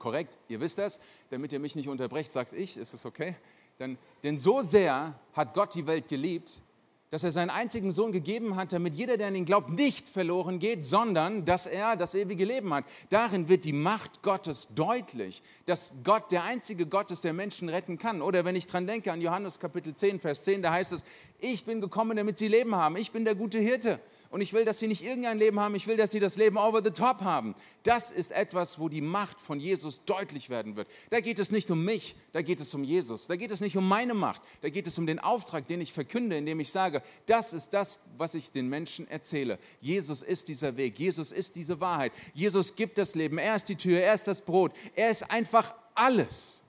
Korrekt, 0.00 0.36
ihr 0.48 0.60
wisst 0.60 0.78
das. 0.78 0.98
Damit 1.28 1.52
ihr 1.52 1.60
mich 1.60 1.76
nicht 1.76 1.88
unterbrecht, 1.88 2.32
sagt 2.32 2.54
ich, 2.54 2.76
ist 2.76 2.94
es 2.94 3.06
okay? 3.06 3.36
Denn, 3.78 3.98
denn 4.22 4.38
so 4.38 4.62
sehr 4.62 5.14
hat 5.34 5.54
Gott 5.54 5.74
die 5.74 5.86
Welt 5.86 6.08
geliebt, 6.08 6.62
dass 7.10 7.22
er 7.22 7.32
seinen 7.32 7.50
einzigen 7.50 7.90
Sohn 7.90 8.10
gegeben 8.10 8.56
hat, 8.56 8.72
damit 8.72 8.94
jeder, 8.94 9.18
der 9.18 9.28
an 9.28 9.34
ihn 9.34 9.44
glaubt, 9.44 9.68
nicht 9.68 10.08
verloren 10.08 10.58
geht, 10.58 10.84
sondern 10.84 11.44
dass 11.44 11.66
er 11.66 11.96
das 11.96 12.14
ewige 12.14 12.46
Leben 12.46 12.72
hat. 12.72 12.84
Darin 13.10 13.48
wird 13.48 13.64
die 13.64 13.74
Macht 13.74 14.22
Gottes 14.22 14.68
deutlich, 14.74 15.42
dass 15.66 15.92
Gott 16.02 16.32
der 16.32 16.44
einzige 16.44 16.86
Gott 16.86 17.10
ist, 17.10 17.24
der 17.24 17.34
Menschen 17.34 17.68
retten 17.68 17.98
kann. 17.98 18.22
Oder 18.22 18.44
wenn 18.46 18.56
ich 18.56 18.68
dran 18.68 18.86
denke 18.86 19.12
an 19.12 19.20
Johannes 19.20 19.60
Kapitel 19.60 19.94
10, 19.94 20.20
Vers 20.20 20.44
10, 20.44 20.62
da 20.62 20.72
heißt 20.72 20.92
es, 20.92 21.04
ich 21.40 21.66
bin 21.66 21.82
gekommen, 21.82 22.16
damit 22.16 22.38
sie 22.38 22.48
Leben 22.48 22.74
haben. 22.74 22.96
Ich 22.96 23.10
bin 23.10 23.26
der 23.26 23.34
gute 23.34 23.58
Hirte. 23.58 24.00
Und 24.30 24.42
ich 24.42 24.52
will, 24.52 24.64
dass 24.64 24.78
sie 24.78 24.86
nicht 24.86 25.02
irgendein 25.02 25.38
Leben 25.38 25.58
haben, 25.58 25.74
ich 25.74 25.88
will, 25.88 25.96
dass 25.96 26.12
sie 26.12 26.20
das 26.20 26.36
Leben 26.36 26.56
over 26.56 26.82
the 26.84 26.92
top 26.92 27.20
haben. 27.22 27.56
Das 27.82 28.12
ist 28.12 28.30
etwas, 28.30 28.78
wo 28.78 28.88
die 28.88 29.00
Macht 29.00 29.40
von 29.40 29.58
Jesus 29.58 30.04
deutlich 30.04 30.50
werden 30.50 30.76
wird. 30.76 30.86
Da 31.10 31.18
geht 31.18 31.40
es 31.40 31.50
nicht 31.50 31.68
um 31.72 31.84
mich, 31.84 32.14
da 32.32 32.40
geht 32.40 32.60
es 32.60 32.72
um 32.72 32.84
Jesus. 32.84 33.26
Da 33.26 33.34
geht 33.34 33.50
es 33.50 33.60
nicht 33.60 33.76
um 33.76 33.88
meine 33.88 34.14
Macht, 34.14 34.40
da 34.62 34.68
geht 34.68 34.86
es 34.86 34.96
um 34.98 35.06
den 35.06 35.18
Auftrag, 35.18 35.66
den 35.66 35.80
ich 35.80 35.92
verkünde, 35.92 36.36
indem 36.36 36.60
ich 36.60 36.70
sage, 36.70 37.02
das 37.26 37.52
ist 37.52 37.70
das, 37.70 38.04
was 38.18 38.34
ich 38.34 38.52
den 38.52 38.68
Menschen 38.68 39.10
erzähle. 39.10 39.58
Jesus 39.80 40.22
ist 40.22 40.46
dieser 40.46 40.76
Weg, 40.76 40.96
Jesus 40.96 41.32
ist 41.32 41.56
diese 41.56 41.80
Wahrheit. 41.80 42.12
Jesus 42.32 42.76
gibt 42.76 42.98
das 42.98 43.16
Leben, 43.16 43.36
er 43.36 43.56
ist 43.56 43.68
die 43.68 43.76
Tür, 43.76 44.00
er 44.00 44.14
ist 44.14 44.28
das 44.28 44.42
Brot, 44.42 44.72
er 44.94 45.10
ist 45.10 45.28
einfach 45.28 45.74
alles. 45.96 46.60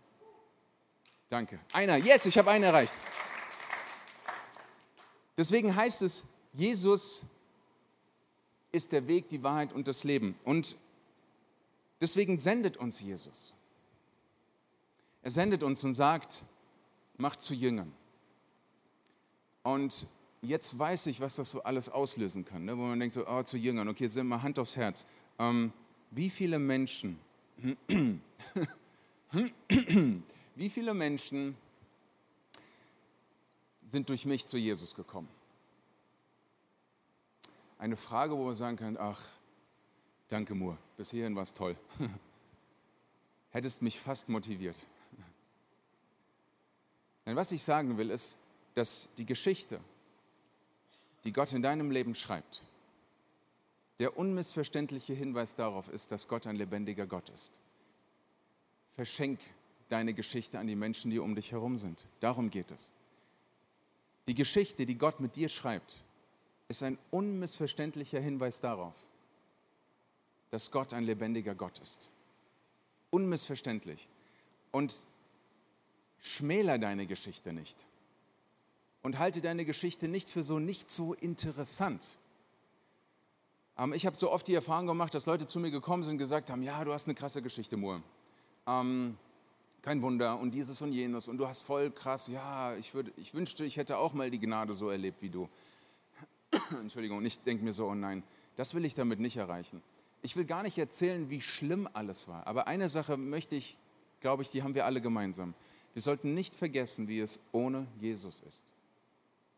Danke. 1.29 1.59
Einer, 1.71 1.97
yes, 1.97 2.25
ich 2.25 2.39
habe 2.39 2.49
einen 2.49 2.63
erreicht. 2.63 2.93
Deswegen 5.37 5.75
heißt 5.75 6.01
es, 6.01 6.25
Jesus 6.53 7.27
ist 8.71 8.91
der 8.91 9.07
Weg, 9.07 9.29
die 9.29 9.43
Wahrheit 9.43 9.73
und 9.73 9.87
das 9.87 10.03
Leben. 10.03 10.35
Und 10.43 10.77
deswegen 11.99 12.39
sendet 12.39 12.77
uns 12.77 12.99
Jesus. 13.01 13.53
Er 15.21 15.31
sendet 15.31 15.63
uns 15.63 15.83
und 15.83 15.93
sagt, 15.93 16.43
macht 17.17 17.41
zu 17.41 17.53
Jüngern. 17.53 17.93
Und 19.63 20.07
jetzt 20.41 20.77
weiß 20.77 21.05
ich, 21.07 21.19
was 21.19 21.35
das 21.35 21.51
so 21.51 21.63
alles 21.63 21.89
auslösen 21.89 22.45
kann, 22.45 22.65
ne? 22.65 22.77
wo 22.77 22.81
man 22.81 22.99
denkt, 22.99 23.13
so, 23.13 23.27
oh, 23.27 23.43
zu 23.43 23.57
Jüngern, 23.57 23.87
okay, 23.87 24.07
sind 24.07 24.27
mal 24.27 24.41
Hand 24.41 24.57
aufs 24.57 24.75
Herz. 24.75 25.05
Ähm, 25.37 25.71
wie 26.09 26.29
viele 26.29 26.57
Menschen, 26.59 27.19
wie 30.55 30.69
viele 30.69 30.93
Menschen 30.93 31.55
sind 33.83 34.09
durch 34.09 34.25
mich 34.25 34.47
zu 34.47 34.57
Jesus 34.57 34.95
gekommen? 34.95 35.27
Eine 37.81 37.97
Frage, 37.97 38.37
wo 38.37 38.45
man 38.45 38.53
sagen 38.53 38.77
kann, 38.77 38.95
ach, 38.95 39.19
danke 40.27 40.53
Mur, 40.53 40.77
bis 40.97 41.09
hierhin 41.09 41.35
war 41.35 41.41
es 41.41 41.55
toll. 41.55 41.75
Hättest 43.49 43.81
mich 43.81 43.99
fast 43.99 44.29
motiviert. 44.29 44.85
Denn 47.25 47.35
was 47.35 47.51
ich 47.51 47.63
sagen 47.63 47.97
will, 47.97 48.11
ist, 48.11 48.35
dass 48.75 49.09
die 49.17 49.25
Geschichte, 49.25 49.79
die 51.23 51.33
Gott 51.33 51.53
in 51.53 51.63
deinem 51.63 51.89
Leben 51.89 52.13
schreibt, 52.13 52.61
der 53.97 54.15
unmissverständliche 54.15 55.13
Hinweis 55.13 55.55
darauf 55.55 55.89
ist, 55.89 56.11
dass 56.11 56.27
Gott 56.27 56.45
ein 56.45 56.57
lebendiger 56.57 57.07
Gott 57.07 57.29
ist. 57.29 57.59
Verschenk 58.93 59.39
deine 59.89 60.13
Geschichte 60.13 60.59
an 60.59 60.67
die 60.67 60.75
Menschen, 60.75 61.09
die 61.09 61.17
um 61.17 61.33
dich 61.33 61.51
herum 61.51 61.79
sind. 61.79 62.05
Darum 62.19 62.51
geht 62.51 62.69
es. 62.69 62.91
Die 64.27 64.35
Geschichte, 64.35 64.85
die 64.85 64.99
Gott 64.99 65.19
mit 65.19 65.35
dir 65.35 65.49
schreibt, 65.49 66.03
ist 66.71 66.83
ein 66.83 66.97
unmissverständlicher 67.11 68.19
Hinweis 68.19 68.59
darauf, 68.59 68.95
dass 70.49 70.71
Gott 70.71 70.93
ein 70.93 71.03
lebendiger 71.03 71.55
Gott 71.55 71.79
ist. 71.79 72.09
Unmissverständlich. 73.09 74.07
Und 74.71 74.95
schmäler 76.19 76.77
deine 76.77 77.05
Geschichte 77.05 77.53
nicht. 77.53 77.75
Und 79.01 79.19
halte 79.19 79.41
deine 79.41 79.65
Geschichte 79.65 80.07
nicht 80.07 80.29
für 80.29 80.43
so 80.43 80.59
nicht 80.59 80.91
so 80.91 81.13
interessant. 81.13 82.15
Ähm, 83.77 83.93
ich 83.93 84.05
habe 84.05 84.15
so 84.15 84.31
oft 84.31 84.47
die 84.47 84.53
Erfahrung 84.53 84.87
gemacht, 84.87 85.13
dass 85.13 85.25
Leute 85.25 85.47
zu 85.47 85.59
mir 85.59 85.71
gekommen 85.71 86.03
sind 86.03 86.13
und 86.13 86.19
gesagt 86.19 86.49
haben, 86.49 86.63
ja, 86.63 86.83
du 86.83 86.93
hast 86.93 87.07
eine 87.07 87.15
krasse 87.15 87.41
Geschichte, 87.41 87.77
Moore. 87.77 88.03
Ähm, 88.67 89.17
kein 89.81 90.01
Wunder 90.01 90.39
und 90.39 90.51
dieses 90.51 90.81
und 90.81 90.93
jenes 90.93 91.27
und 91.27 91.37
du 91.37 91.47
hast 91.47 91.63
voll 91.63 91.89
krass, 91.89 92.27
ja, 92.27 92.75
ich, 92.75 92.93
würd, 92.93 93.11
ich 93.17 93.33
wünschte, 93.33 93.65
ich 93.65 93.77
hätte 93.77 93.97
auch 93.97 94.13
mal 94.13 94.29
die 94.29 94.39
Gnade 94.39 94.75
so 94.75 94.89
erlebt 94.89 95.21
wie 95.21 95.29
du. 95.29 95.49
Entschuldigung, 96.79 97.17
und 97.19 97.25
ich 97.25 97.43
denke 97.43 97.63
mir 97.63 97.73
so, 97.73 97.87
oh 97.87 97.95
nein, 97.95 98.23
das 98.55 98.73
will 98.73 98.85
ich 98.85 98.93
damit 98.93 99.19
nicht 99.19 99.37
erreichen. 99.37 99.81
Ich 100.21 100.35
will 100.35 100.45
gar 100.45 100.63
nicht 100.63 100.77
erzählen, 100.77 101.29
wie 101.29 101.41
schlimm 101.41 101.89
alles 101.93 102.27
war, 102.27 102.45
aber 102.47 102.67
eine 102.67 102.89
Sache 102.89 103.17
möchte 103.17 103.55
ich, 103.55 103.77
glaube 104.19 104.43
ich, 104.43 104.51
die 104.51 104.63
haben 104.63 104.75
wir 104.75 104.85
alle 104.85 105.01
gemeinsam. 105.01 105.53
Wir 105.93 106.01
sollten 106.01 106.33
nicht 106.33 106.53
vergessen, 106.53 107.07
wie 107.07 107.19
es 107.19 107.41
ohne 107.51 107.87
Jesus 107.99 108.41
ist. 108.41 108.73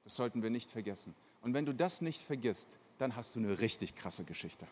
Das 0.04 0.16
sollten 0.16 0.42
wir 0.42 0.50
nicht 0.50 0.72
vergessen. 0.72 1.14
Und 1.42 1.54
wenn 1.54 1.66
du 1.66 1.74
das 1.74 2.02
nicht 2.02 2.22
vergisst, 2.22 2.78
dann 2.98 3.16
hast 3.16 3.36
du 3.36 3.40
eine 3.40 3.60
richtig 3.60 3.96
krasse 3.96 4.24
Geschichte. 4.24 4.66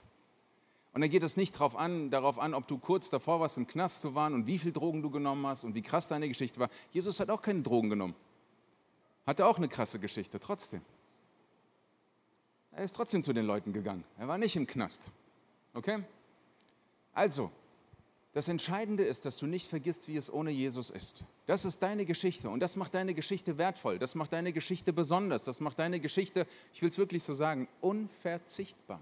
Und 0.94 1.02
dann 1.02 1.10
geht 1.10 1.24
es 1.24 1.38
nicht 1.38 1.56
darauf 1.56 1.76
an, 1.76 2.10
darauf 2.10 2.38
an, 2.38 2.54
ob 2.54 2.68
du 2.68 2.78
kurz 2.78 3.10
davor 3.10 3.40
warst, 3.40 3.58
im 3.58 3.68
Knast 3.68 4.02
zu 4.02 4.14
waren 4.14 4.34
und 4.34 4.48
wie 4.48 4.60
viel 4.60 4.74
Drogen 4.74 5.02
du 5.02 5.10
genommen 5.10 5.46
hast 5.48 5.64
und 5.64 5.74
wie 5.74 5.82
krass 5.82 6.08
deine 6.10 6.28
Geschichte 6.28 6.60
war. 6.60 6.70
Jesus 6.92 7.20
hat 7.20 7.30
auch 7.30 7.42
keine 7.42 7.62
Drogen 7.62 7.90
genommen. 7.90 8.16
Hatte 9.26 9.46
auch 9.46 9.58
eine 9.58 9.70
krasse 9.70 10.00
Geschichte, 10.00 10.40
trotzdem. 10.40 10.82
Er 12.82 12.86
ist 12.86 12.96
trotzdem 12.96 13.22
zu 13.22 13.32
den 13.32 13.46
Leuten 13.46 13.74
gegangen. 13.74 14.04
Er 14.18 14.28
war 14.28 14.40
nicht 14.40 14.56
im 14.56 14.66
Knast. 14.66 15.12
Okay? 15.76 16.04
Also, 17.14 17.52
das 18.34 18.48
Entscheidende 18.48 19.04
ist, 19.04 19.24
dass 19.24 19.38
du 19.38 19.46
nicht 19.46 19.68
vergisst, 19.68 20.08
wie 20.08 20.18
es 20.18 20.34
ohne 20.34 20.50
Jesus 20.50 20.90
ist. 20.90 21.24
Das 21.46 21.64
ist 21.64 21.84
deine 21.84 22.08
Geschichte 22.08 22.50
und 22.50 22.60
das 22.60 22.78
macht 22.78 22.96
deine 22.96 23.14
Geschichte 23.14 23.60
wertvoll, 23.60 24.00
das 24.00 24.16
macht 24.16 24.34
deine 24.34 24.52
Geschichte 24.52 24.94
besonders, 24.94 25.44
das 25.44 25.60
macht 25.60 25.78
deine 25.78 26.00
Geschichte, 26.00 26.48
ich 26.74 26.82
will 26.82 26.90
es 26.90 26.98
wirklich 26.98 27.24
so 27.24 27.36
sagen, 27.36 27.68
unverzichtbar. 27.82 29.00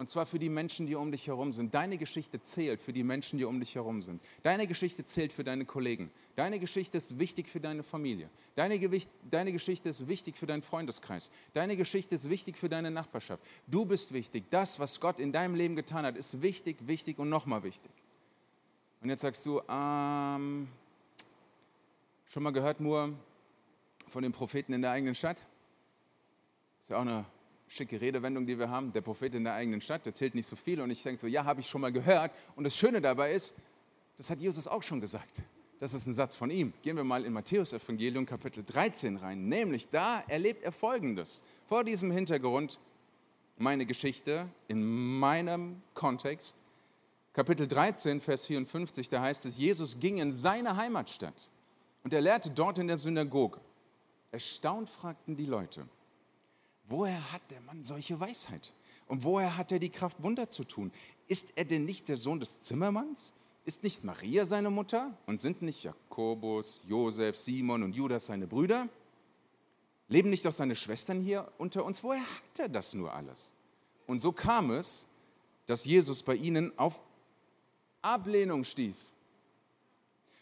Und 0.00 0.08
zwar 0.08 0.24
für 0.24 0.38
die 0.38 0.48
Menschen, 0.48 0.86
die 0.86 0.94
um 0.94 1.12
dich 1.12 1.26
herum 1.26 1.52
sind. 1.52 1.74
Deine 1.74 1.98
Geschichte 1.98 2.40
zählt 2.40 2.80
für 2.80 2.94
die 2.94 3.02
Menschen, 3.02 3.38
die 3.38 3.44
um 3.44 3.60
dich 3.60 3.74
herum 3.74 4.00
sind. 4.00 4.22
Deine 4.42 4.66
Geschichte 4.66 5.04
zählt 5.04 5.30
für 5.30 5.44
deine 5.44 5.66
Kollegen. 5.66 6.10
Deine 6.36 6.58
Geschichte 6.58 6.96
ist 6.96 7.18
wichtig 7.18 7.50
für 7.50 7.60
deine 7.60 7.82
Familie. 7.82 8.30
Deine, 8.54 8.78
Gewicht, 8.78 9.10
deine 9.30 9.52
Geschichte 9.52 9.90
ist 9.90 10.08
wichtig 10.08 10.38
für 10.38 10.46
deinen 10.46 10.62
Freundeskreis. 10.62 11.30
Deine 11.52 11.76
Geschichte 11.76 12.14
ist 12.14 12.30
wichtig 12.30 12.56
für 12.56 12.70
deine 12.70 12.90
Nachbarschaft. 12.90 13.42
Du 13.66 13.84
bist 13.84 14.14
wichtig. 14.14 14.44
Das, 14.48 14.80
was 14.80 15.00
Gott 15.00 15.20
in 15.20 15.32
deinem 15.32 15.54
Leben 15.54 15.76
getan 15.76 16.06
hat, 16.06 16.16
ist 16.16 16.40
wichtig, 16.40 16.78
wichtig 16.86 17.18
und 17.18 17.28
nochmal 17.28 17.62
wichtig. 17.62 17.92
Und 19.02 19.10
jetzt 19.10 19.20
sagst 19.20 19.44
du, 19.44 19.60
ähm, 19.68 20.66
schon 22.24 22.42
mal 22.42 22.54
gehört 22.54 22.80
nur 22.80 23.12
von 24.08 24.22
den 24.22 24.32
Propheten 24.32 24.72
in 24.72 24.80
der 24.80 24.92
eigenen 24.92 25.14
Stadt? 25.14 25.44
Ist 26.80 26.88
ja 26.88 26.96
auch 26.96 27.02
eine 27.02 27.26
schicke 27.70 28.00
Redewendung, 28.00 28.46
die 28.46 28.58
wir 28.58 28.68
haben, 28.68 28.92
der 28.92 29.00
Prophet 29.00 29.32
in 29.34 29.44
der 29.44 29.54
eigenen 29.54 29.80
Stadt, 29.80 30.04
der 30.04 30.12
zählt 30.12 30.34
nicht 30.34 30.46
so 30.46 30.56
viel. 30.56 30.80
Und 30.80 30.90
ich 30.90 31.04
denke 31.04 31.20
so, 31.20 31.28
ja, 31.28 31.44
habe 31.44 31.60
ich 31.60 31.68
schon 31.68 31.80
mal 31.80 31.92
gehört. 31.92 32.32
Und 32.56 32.64
das 32.64 32.76
Schöne 32.76 33.00
dabei 33.00 33.32
ist, 33.32 33.54
das 34.16 34.28
hat 34.28 34.38
Jesus 34.38 34.66
auch 34.66 34.82
schon 34.82 35.00
gesagt. 35.00 35.42
Das 35.78 35.94
ist 35.94 36.06
ein 36.06 36.14
Satz 36.14 36.34
von 36.34 36.50
ihm. 36.50 36.72
Gehen 36.82 36.96
wir 36.96 37.04
mal 37.04 37.24
in 37.24 37.32
Matthäus 37.32 37.72
Evangelium 37.72 38.26
Kapitel 38.26 38.64
13 38.64 39.16
rein. 39.16 39.48
Nämlich 39.48 39.88
da 39.88 40.22
erlebt 40.26 40.64
er 40.64 40.72
Folgendes. 40.72 41.44
Vor 41.68 41.84
diesem 41.84 42.10
Hintergrund 42.10 42.80
meine 43.56 43.86
Geschichte 43.86 44.48
in 44.66 44.84
meinem 45.18 45.80
Kontext. 45.94 46.58
Kapitel 47.32 47.68
13, 47.68 48.20
Vers 48.20 48.46
54, 48.46 49.08
da 49.08 49.22
heißt 49.22 49.46
es, 49.46 49.56
Jesus 49.56 50.00
ging 50.00 50.18
in 50.18 50.32
seine 50.32 50.76
Heimatstadt 50.76 51.48
und 52.02 52.12
er 52.12 52.20
lehrte 52.20 52.50
dort 52.50 52.78
in 52.78 52.88
der 52.88 52.98
Synagoge. 52.98 53.60
Erstaunt 54.32 54.90
fragten 54.90 55.36
die 55.36 55.46
Leute, 55.46 55.86
Woher 56.90 57.32
hat 57.32 57.42
der 57.50 57.60
Mann 57.60 57.84
solche 57.84 58.18
Weisheit? 58.18 58.72
Und 59.06 59.22
woher 59.22 59.56
hat 59.56 59.70
er 59.70 59.78
die 59.78 59.90
Kraft, 59.90 60.20
Wunder 60.24 60.48
zu 60.48 60.64
tun? 60.64 60.90
Ist 61.28 61.56
er 61.56 61.64
denn 61.64 61.84
nicht 61.84 62.08
der 62.08 62.16
Sohn 62.16 62.40
des 62.40 62.62
Zimmermanns? 62.62 63.32
Ist 63.64 63.84
nicht 63.84 64.02
Maria 64.02 64.44
seine 64.44 64.70
Mutter? 64.70 65.16
Und 65.26 65.40
sind 65.40 65.62
nicht 65.62 65.84
Jakobus, 65.84 66.82
Josef, 66.88 67.36
Simon 67.36 67.84
und 67.84 67.92
Judas 67.92 68.26
seine 68.26 68.48
Brüder? 68.48 68.88
Leben 70.08 70.30
nicht 70.30 70.44
auch 70.48 70.52
seine 70.52 70.74
Schwestern 70.74 71.20
hier 71.20 71.50
unter 71.58 71.84
uns? 71.84 72.02
Woher 72.02 72.22
hat 72.22 72.58
er 72.58 72.68
das 72.68 72.92
nur 72.92 73.14
alles? 73.14 73.52
Und 74.08 74.20
so 74.20 74.32
kam 74.32 74.72
es, 74.72 75.06
dass 75.66 75.84
Jesus 75.84 76.24
bei 76.24 76.34
ihnen 76.34 76.76
auf 76.76 77.00
Ablehnung 78.02 78.64
stieß. 78.64 79.12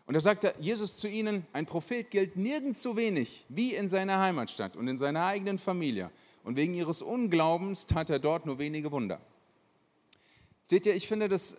Und 0.06 0.14
da 0.14 0.20
sagte 0.20 0.54
Jesus 0.58 0.96
zu 0.96 1.08
ihnen, 1.08 1.46
ein 1.52 1.66
Prophet 1.66 2.11
gilt 2.11 2.37
nirgends 2.37 2.82
so 2.82 2.96
wenig 2.96 3.44
wie 3.50 3.74
in 3.74 3.90
seiner 3.90 4.18
Heimatstadt 4.20 4.76
und 4.76 4.88
in 4.88 4.96
seiner 4.96 5.26
eigenen 5.26 5.58
Familie 5.58 6.11
und 6.48 6.56
wegen 6.56 6.72
ihres 6.72 7.02
Unglaubens 7.02 7.84
tat 7.84 8.08
er 8.08 8.18
dort 8.18 8.46
nur 8.46 8.58
wenige 8.58 8.90
Wunder. 8.90 9.20
Seht 10.64 10.87
ihr, 10.87 10.94
ich 10.94 11.06
finde 11.06 11.28
das 11.28 11.58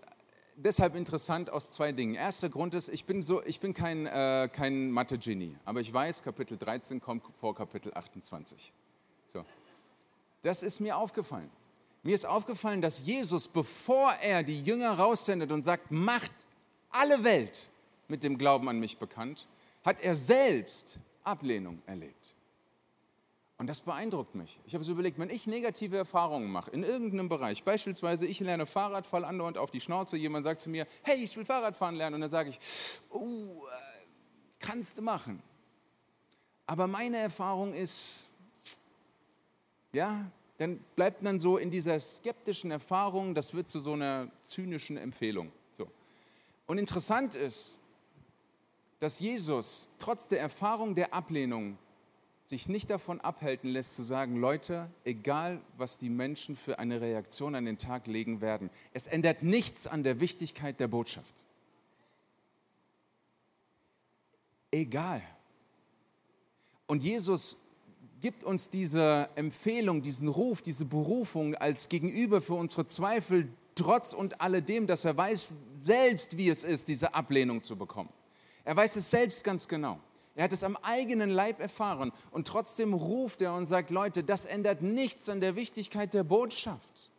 deshalb 0.56 0.96
interessant 0.96 1.52
aus 1.52 1.74
zwei 1.74 1.92
Dingen. 1.92 2.16
Erster 2.16 2.50
Grund 2.50 2.74
ist, 2.74 2.90
ich 2.90 3.06
bin, 3.06 3.22
so, 3.22 3.44
ich 3.44 3.60
bin 3.60 3.76
kein, 3.76 4.08
äh, 4.08 4.50
kein 4.52 4.90
Mathe-Genie, 4.90 5.56
aber 5.64 5.80
ich 5.80 5.94
weiß, 5.94 6.24
Kapitel 6.24 6.58
13 6.58 7.00
kommt 7.02 7.24
vor 7.40 7.54
Kapitel 7.54 7.94
28. 7.94 8.74
So. 9.32 9.46
Das 10.42 10.64
ist 10.64 10.80
mir 10.80 10.98
aufgefallen. 10.98 11.52
Mir 12.02 12.16
ist 12.16 12.26
aufgefallen, 12.26 12.82
dass 12.82 13.06
Jesus, 13.06 13.48
bevor 13.48 14.12
er 14.24 14.42
die 14.42 14.64
Jünger 14.64 14.94
raussendet 14.94 15.52
und 15.52 15.62
sagt, 15.62 15.92
macht 15.92 16.32
alle 16.90 17.24
Welt 17.24 17.70
mit 18.08 18.24
dem 18.24 18.40
Glauben 18.40 18.68
an 18.68 18.80
mich 18.80 18.98
bekannt, 18.98 19.48
hat 19.86 20.02
er 20.02 20.16
selbst 20.16 20.98
Ablehnung 21.24 21.80
erlebt. 21.86 22.34
Und 23.60 23.68
das 23.68 23.82
beeindruckt 23.82 24.36
mich. 24.36 24.58
Ich 24.66 24.74
habe 24.74 24.86
so 24.86 24.94
überlegt, 24.94 25.20
wenn 25.20 25.30
ich 25.30 25.46
negative 25.46 25.98
Erfahrungen 25.98 26.50
mache 26.50 26.72
in 26.72 26.84
irgendeinem 26.84 27.28
Bereich, 27.28 27.66
beispielsweise 27.66 28.26
ich 28.26 28.40
lerne 28.40 28.66
Fahrrad, 28.66 29.06
fall 29.06 29.26
andauernd 29.26 29.58
auf 29.58 29.70
die 29.70 29.82
Schnauze, 29.82 30.16
jemand 30.16 30.46
sagt 30.46 30.62
zu 30.62 30.70
mir, 30.70 30.88
hey, 31.04 31.22
ich 31.22 31.36
will 31.36 31.44
Fahrradfahren 31.44 31.96
lernen, 31.96 32.16
und 32.16 32.22
dann 32.22 32.30
sage 32.30 32.52
ich, 32.52 32.60
oh, 33.10 33.20
äh, 33.20 34.06
kannst 34.60 34.98
du 34.98 35.02
machen. 35.02 35.44
Aber 36.68 36.88
meine 36.88 37.18
Erfahrung 37.18 37.74
ist, 37.74 38.30
ja, 39.92 40.32
dann 40.58 40.78
bleibt 40.96 41.22
man 41.22 41.38
so 41.38 41.58
in 41.58 41.70
dieser 41.70 42.00
skeptischen 42.00 42.72
Erfahrung, 42.72 43.36
das 43.36 43.54
wird 43.54 43.68
zu 43.68 43.82
so 43.82 43.92
einer 43.92 44.30
zynischen 44.42 44.96
Empfehlung. 44.96 45.52
So. 45.74 45.86
Und 46.66 46.78
interessant 46.78 47.36
ist, 47.36 47.78
dass 49.00 49.20
Jesus 49.20 49.90
trotz 50.00 50.30
der 50.30 50.40
Erfahrung 50.40 50.96
der 50.96 51.14
Ablehnung 51.14 51.78
sich 52.50 52.68
nicht 52.68 52.90
davon 52.90 53.22
abhalten 53.22 53.70
lässt 53.70 53.96
zu 53.96 54.02
sagen, 54.02 54.36
Leute, 54.36 54.90
egal 55.04 55.62
was 55.78 56.00
die 56.00 56.10
Menschen 56.10 56.56
für 56.56 56.80
eine 56.80 57.00
Reaktion 57.00 57.54
an 57.54 57.66
den 57.66 57.78
Tag 57.78 58.08
legen 58.08 58.42
werden, 58.42 58.72
es 58.92 59.06
ändert 59.06 59.44
nichts 59.44 59.86
an 59.86 60.02
der 60.02 60.20
Wichtigkeit 60.20 60.80
der 60.80 60.88
Botschaft. 60.88 61.44
Egal. 64.72 65.22
Und 66.88 67.04
Jesus 67.04 67.62
gibt 68.20 68.44
uns 68.44 68.72
diese 68.72 69.30
Empfehlung, 69.36 70.02
diesen 70.02 70.28
Ruf, 70.28 70.64
diese 70.64 70.86
Berufung 70.86 71.54
als 71.54 71.88
Gegenüber 71.88 72.42
für 72.42 72.56
unsere 72.56 72.86
Zweifel, 72.86 73.48
trotz 73.76 74.12
und 74.12 74.42
alledem, 74.42 74.88
dass 74.88 75.06
er 75.06 75.16
weiß 75.16 75.54
selbst, 75.76 76.36
wie 76.36 76.50
es 76.50 76.64
ist, 76.64 76.88
diese 76.88 77.14
Ablehnung 77.14 77.62
zu 77.62 77.76
bekommen. 77.76 78.10
Er 78.66 78.76
weiß 78.76 78.96
es 78.96 79.12
selbst 79.12 79.44
ganz 79.44 79.68
genau. 79.68 80.00
Er 80.40 80.46
hat 80.46 80.54
es 80.54 80.64
am 80.64 80.78
eigenen 80.78 81.30
Leib 81.30 81.60
erfahren 81.60 82.14
und 82.32 82.48
trotzdem 82.48 82.94
ruft 82.94 83.42
er 83.42 83.56
und 83.56 83.66
sagt, 83.66 83.90
Leute, 83.90 84.24
das 84.24 84.46
ändert 84.46 84.82
nichts 84.82 85.28
an 85.28 85.42
der 85.42 85.58
Wichtigkeit 85.58 86.14
der 86.14 86.24
Botschaft. 86.24 87.12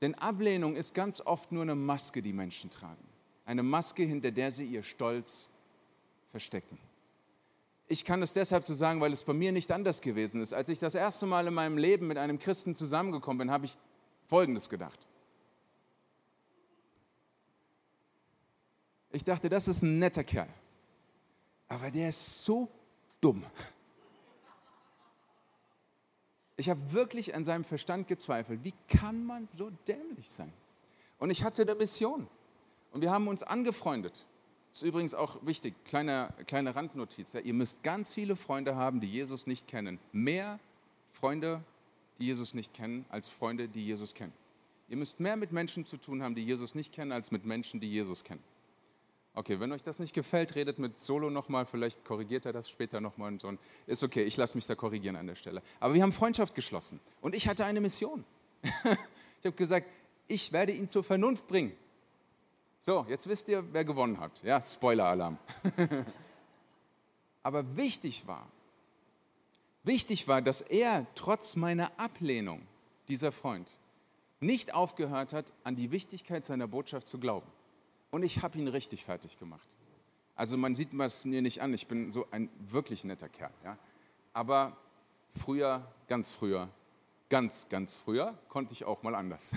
Denn 0.00 0.14
Ablehnung 0.14 0.76
ist 0.76 0.94
ganz 0.94 1.20
oft 1.20 1.50
nur 1.50 1.62
eine 1.62 1.74
Maske, 1.74 2.22
die 2.22 2.32
Menschen 2.32 2.70
tragen. 2.70 3.02
Eine 3.44 3.64
Maske, 3.64 4.04
hinter 4.04 4.30
der 4.30 4.52
sie 4.52 4.66
ihr 4.66 4.84
Stolz 4.84 5.50
verstecken. 6.30 6.78
Ich 7.88 8.04
kann 8.04 8.22
es 8.22 8.32
deshalb 8.34 8.62
so 8.62 8.72
sagen, 8.72 9.00
weil 9.00 9.12
es 9.12 9.24
bei 9.24 9.32
mir 9.32 9.50
nicht 9.50 9.72
anders 9.72 10.00
gewesen 10.00 10.40
ist. 10.42 10.54
Als 10.54 10.68
ich 10.68 10.78
das 10.78 10.94
erste 10.94 11.26
Mal 11.26 11.48
in 11.48 11.54
meinem 11.54 11.76
Leben 11.76 12.06
mit 12.06 12.18
einem 12.18 12.38
Christen 12.38 12.76
zusammengekommen 12.76 13.38
bin, 13.38 13.50
habe 13.50 13.64
ich 13.64 13.76
Folgendes 14.28 14.68
gedacht. 14.68 15.08
Ich 19.10 19.24
dachte, 19.24 19.48
das 19.48 19.66
ist 19.66 19.82
ein 19.82 19.98
netter 19.98 20.22
Kerl 20.22 20.48
aber 21.68 21.90
der 21.90 22.10
ist 22.10 22.44
so 22.44 22.68
dumm. 23.20 23.44
Ich 26.56 26.70
habe 26.70 26.92
wirklich 26.92 27.34
an 27.34 27.44
seinem 27.44 27.64
Verstand 27.64 28.06
gezweifelt. 28.06 28.62
Wie 28.62 28.74
kann 28.88 29.24
man 29.24 29.48
so 29.48 29.70
dämlich 29.88 30.30
sein? 30.30 30.52
Und 31.18 31.30
ich 31.30 31.42
hatte 31.42 31.62
eine 31.62 31.74
Mission. 31.74 32.28
Und 32.92 33.00
wir 33.00 33.10
haben 33.10 33.26
uns 33.26 33.42
angefreundet. 33.42 34.24
Das 34.70 34.82
ist 34.82 34.88
übrigens 34.88 35.14
auch 35.14 35.38
wichtig, 35.46 35.74
kleine, 35.84 36.32
kleine 36.46 36.74
Randnotiz. 36.76 37.32
Ja. 37.32 37.40
Ihr 37.40 37.54
müsst 37.54 37.82
ganz 37.82 38.12
viele 38.12 38.36
Freunde 38.36 38.76
haben, 38.76 39.00
die 39.00 39.10
Jesus 39.10 39.46
nicht 39.46 39.66
kennen. 39.68 39.98
Mehr 40.12 40.58
Freunde, 41.12 41.62
die 42.18 42.26
Jesus 42.26 42.54
nicht 42.54 42.74
kennen, 42.74 43.04
als 43.08 43.28
Freunde, 43.28 43.68
die 43.68 43.84
Jesus 43.84 44.14
kennen. 44.14 44.32
Ihr 44.88 44.96
müsst 44.96 45.18
mehr 45.18 45.36
mit 45.36 45.52
Menschen 45.52 45.84
zu 45.84 45.96
tun 45.96 46.22
haben, 46.22 46.34
die 46.34 46.44
Jesus 46.44 46.74
nicht 46.74 46.92
kennen, 46.92 47.12
als 47.12 47.30
mit 47.30 47.44
Menschen, 47.44 47.80
die 47.80 47.90
Jesus 47.90 48.22
kennen. 48.22 48.42
Okay, 49.36 49.58
wenn 49.58 49.72
euch 49.72 49.82
das 49.82 49.98
nicht 49.98 50.14
gefällt, 50.14 50.54
redet 50.54 50.78
mit 50.78 50.96
Solo 50.96 51.28
nochmal, 51.28 51.66
vielleicht 51.66 52.04
korrigiert 52.04 52.46
er 52.46 52.52
das 52.52 52.70
später 52.70 53.00
nochmal 53.00 53.32
und 53.32 53.40
so. 53.40 53.52
Ist 53.86 54.04
okay, 54.04 54.22
ich 54.22 54.36
lasse 54.36 54.56
mich 54.56 54.66
da 54.66 54.76
korrigieren 54.76 55.16
an 55.16 55.26
der 55.26 55.34
Stelle. 55.34 55.60
Aber 55.80 55.94
wir 55.94 56.02
haben 56.02 56.12
Freundschaft 56.12 56.54
geschlossen 56.54 57.00
und 57.20 57.34
ich 57.34 57.48
hatte 57.48 57.64
eine 57.64 57.80
Mission. 57.80 58.24
ich 58.62 59.44
habe 59.44 59.56
gesagt, 59.56 59.88
ich 60.28 60.52
werde 60.52 60.72
ihn 60.72 60.88
zur 60.88 61.02
Vernunft 61.02 61.48
bringen. 61.48 61.72
So, 62.78 63.06
jetzt 63.08 63.26
wisst 63.26 63.48
ihr, 63.48 63.64
wer 63.72 63.84
gewonnen 63.84 64.20
hat. 64.20 64.42
Ja, 64.44 64.62
Spoiler-Alarm. 64.62 65.38
Aber 67.42 67.76
wichtig 67.76 68.26
war, 68.28 68.46
wichtig 69.82 70.28
war, 70.28 70.42
dass 70.42 70.60
er 70.60 71.06
trotz 71.16 71.56
meiner 71.56 71.90
Ablehnung, 71.98 72.62
dieser 73.08 73.32
Freund, 73.32 73.76
nicht 74.38 74.74
aufgehört 74.74 75.32
hat, 75.32 75.52
an 75.64 75.74
die 75.74 75.90
Wichtigkeit 75.90 76.44
seiner 76.44 76.68
Botschaft 76.68 77.08
zu 77.08 77.18
glauben. 77.18 77.46
Und 78.14 78.22
ich 78.22 78.44
habe 78.44 78.56
ihn 78.56 78.68
richtig 78.68 79.04
fertig 79.04 79.40
gemacht. 79.40 79.66
Also 80.36 80.56
man 80.56 80.76
sieht 80.76 80.94
es 80.94 81.24
mir 81.24 81.42
nicht 81.42 81.62
an, 81.62 81.74
ich 81.74 81.88
bin 81.88 82.12
so 82.12 82.28
ein 82.30 82.48
wirklich 82.60 83.02
netter 83.02 83.28
Kerl. 83.28 83.50
Ja? 83.64 83.76
Aber 84.32 84.76
früher, 85.36 85.92
ganz 86.06 86.30
früher, 86.30 86.68
ganz, 87.28 87.68
ganz 87.68 87.96
früher 87.96 88.38
konnte 88.48 88.72
ich 88.72 88.84
auch 88.84 89.02
mal 89.02 89.16
anders. 89.16 89.50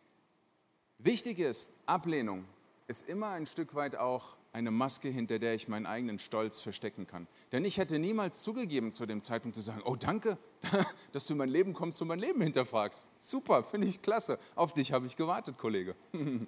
Wichtig 0.98 1.38
ist, 1.38 1.70
Ablehnung 1.84 2.46
ist 2.88 3.06
immer 3.06 3.28
ein 3.28 3.44
Stück 3.44 3.74
weit 3.74 3.94
auch 3.94 4.38
eine 4.54 4.70
Maske, 4.70 5.10
hinter 5.10 5.38
der 5.38 5.54
ich 5.54 5.68
meinen 5.68 5.84
eigenen 5.84 6.18
Stolz 6.18 6.62
verstecken 6.62 7.06
kann. 7.06 7.26
Denn 7.52 7.66
ich 7.66 7.76
hätte 7.76 7.98
niemals 7.98 8.42
zugegeben 8.42 8.94
zu 8.94 9.04
dem 9.04 9.20
Zeitpunkt 9.20 9.54
zu 9.54 9.60
sagen, 9.60 9.82
oh 9.84 9.96
danke, 9.96 10.38
dass 11.12 11.26
du 11.26 11.34
in 11.34 11.38
mein 11.38 11.50
Leben 11.50 11.74
kommst 11.74 12.00
und 12.00 12.08
mein 12.08 12.20
Leben 12.20 12.40
hinterfragst. 12.40 13.12
Super, 13.18 13.62
finde 13.64 13.86
ich 13.86 14.00
klasse. 14.00 14.38
Auf 14.54 14.72
dich 14.72 14.92
habe 14.92 15.04
ich 15.04 15.14
gewartet, 15.14 15.58
Kollege. 15.58 15.94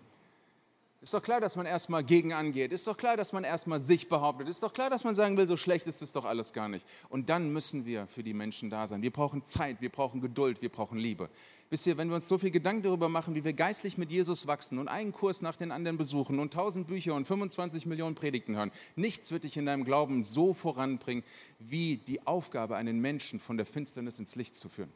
Ist 1.03 1.15
doch 1.15 1.23
klar, 1.23 1.41
dass 1.41 1.57
man 1.57 1.67
erstmal 1.67 2.05
gegen 2.05 2.33
angeht. 2.33 2.71
Ist 2.71 2.87
doch 2.87 2.97
klar, 2.97 3.17
dass 3.17 3.33
man 3.33 3.43
erstmal 3.43 3.81
sich 3.81 4.09
behauptet. 4.09 4.49
Ist 4.49 4.63
doch 4.63 4.73
klar, 4.73 4.89
dass 4.89 5.03
man 5.03 5.17
sagen 5.17 5.37
will, 5.37 5.49
so 5.49 5.57
schlecht 5.57 5.89
ist 5.89 6.01
es 6.01 6.13
doch 6.13 6.25
alles 6.25 6.53
gar 6.53 6.69
nicht. 6.69 6.87
Und 7.09 7.29
dann 7.29 7.53
müssen 7.53 7.85
wir 7.85 8.07
für 8.07 8.23
die 8.23 8.33
Menschen 8.33 8.71
da 8.71 8.87
sein. 8.87 9.03
Wir 9.03 9.11
brauchen 9.11 9.45
Zeit, 9.45 9.81
wir 9.81 9.89
brauchen 9.89 10.21
Geduld, 10.21 10.63
wir 10.63 10.69
brauchen 10.69 10.99
Liebe. 10.99 11.29
Wisst 11.71 11.89
ihr, 11.89 11.99
wenn 11.99 12.09
wir 12.09 12.15
uns 12.15 12.29
so 12.29 12.39
viel 12.39 12.53
Gedanken 12.53 12.85
darüber 12.85 13.09
machen, 13.09 13.35
wie 13.35 13.43
wir 13.43 13.53
geistlich 13.53 13.99
mit 13.99 14.13
Jesus 14.13 14.47
wachsen 14.47 14.79
und 14.79 14.87
einen 14.87 15.11
Kurs 15.11 15.43
nach 15.43 15.57
den 15.57 15.73
anderen 15.73 15.99
besuchen 15.99 16.39
und 16.39 16.53
tausend 16.53 16.87
Bücher 16.87 17.17
und 17.17 17.27
25 17.27 17.85
Millionen 17.87 18.15
Predigten 18.15 18.55
hören, 18.55 18.71
nichts 18.95 19.33
wird 19.33 19.43
dich 19.43 19.57
in 19.57 19.67
deinem 19.67 19.85
Glauben 19.85 20.23
so 20.23 20.55
voranbringen, 20.55 21.25
wie 21.59 21.97
die 21.97 22.25
Aufgabe, 22.29 22.77
einen 22.77 23.01
Menschen 23.01 23.41
von 23.41 23.57
der 23.57 23.67
Finsternis 23.67 24.21
ins 24.21 24.37
Licht 24.37 24.55
zu 24.55 24.69
führen. 24.69 24.93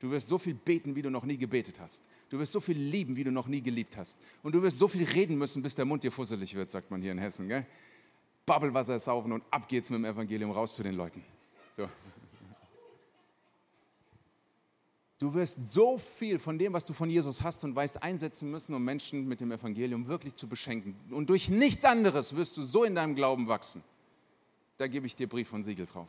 Du 0.00 0.10
wirst 0.10 0.28
so 0.28 0.38
viel 0.38 0.54
beten, 0.54 0.96
wie 0.96 1.02
du 1.02 1.10
noch 1.10 1.24
nie 1.24 1.36
gebetet 1.36 1.78
hast. 1.78 2.08
Du 2.30 2.38
wirst 2.38 2.52
so 2.52 2.60
viel 2.60 2.76
lieben, 2.76 3.16
wie 3.16 3.24
du 3.24 3.30
noch 3.30 3.46
nie 3.46 3.60
geliebt 3.60 3.98
hast. 3.98 4.20
Und 4.42 4.54
du 4.54 4.62
wirst 4.62 4.78
so 4.78 4.88
viel 4.88 5.04
reden 5.04 5.36
müssen, 5.36 5.62
bis 5.62 5.74
der 5.74 5.84
Mund 5.84 6.02
dir 6.02 6.10
fusselig 6.10 6.54
wird, 6.54 6.70
sagt 6.70 6.90
man 6.90 7.02
hier 7.02 7.12
in 7.12 7.18
Hessen. 7.18 7.48
Gell? 7.48 7.66
Babbelwasser 8.46 8.98
saufen 8.98 9.32
und 9.32 9.44
ab 9.50 9.68
geht's 9.68 9.90
mit 9.90 9.98
dem 9.98 10.06
Evangelium 10.06 10.50
raus 10.50 10.74
zu 10.74 10.82
den 10.82 10.94
Leuten. 10.94 11.22
So. 11.76 11.88
Du 15.18 15.34
wirst 15.34 15.70
so 15.70 15.98
viel 15.98 16.38
von 16.38 16.58
dem, 16.58 16.72
was 16.72 16.86
du 16.86 16.94
von 16.94 17.10
Jesus 17.10 17.42
hast 17.42 17.62
und 17.64 17.76
weißt, 17.76 18.02
einsetzen 18.02 18.50
müssen, 18.50 18.74
um 18.74 18.82
Menschen 18.82 19.28
mit 19.28 19.40
dem 19.40 19.52
Evangelium 19.52 20.06
wirklich 20.06 20.34
zu 20.34 20.48
beschenken. 20.48 20.96
Und 21.10 21.28
durch 21.28 21.50
nichts 21.50 21.84
anderes 21.84 22.34
wirst 22.36 22.56
du 22.56 22.64
so 22.64 22.84
in 22.84 22.94
deinem 22.94 23.14
Glauben 23.14 23.48
wachsen. 23.48 23.84
Da 24.78 24.86
gebe 24.86 25.06
ich 25.06 25.14
dir 25.14 25.28
Brief 25.28 25.52
und 25.52 25.62
Siegel 25.62 25.84
drauf. 25.84 26.08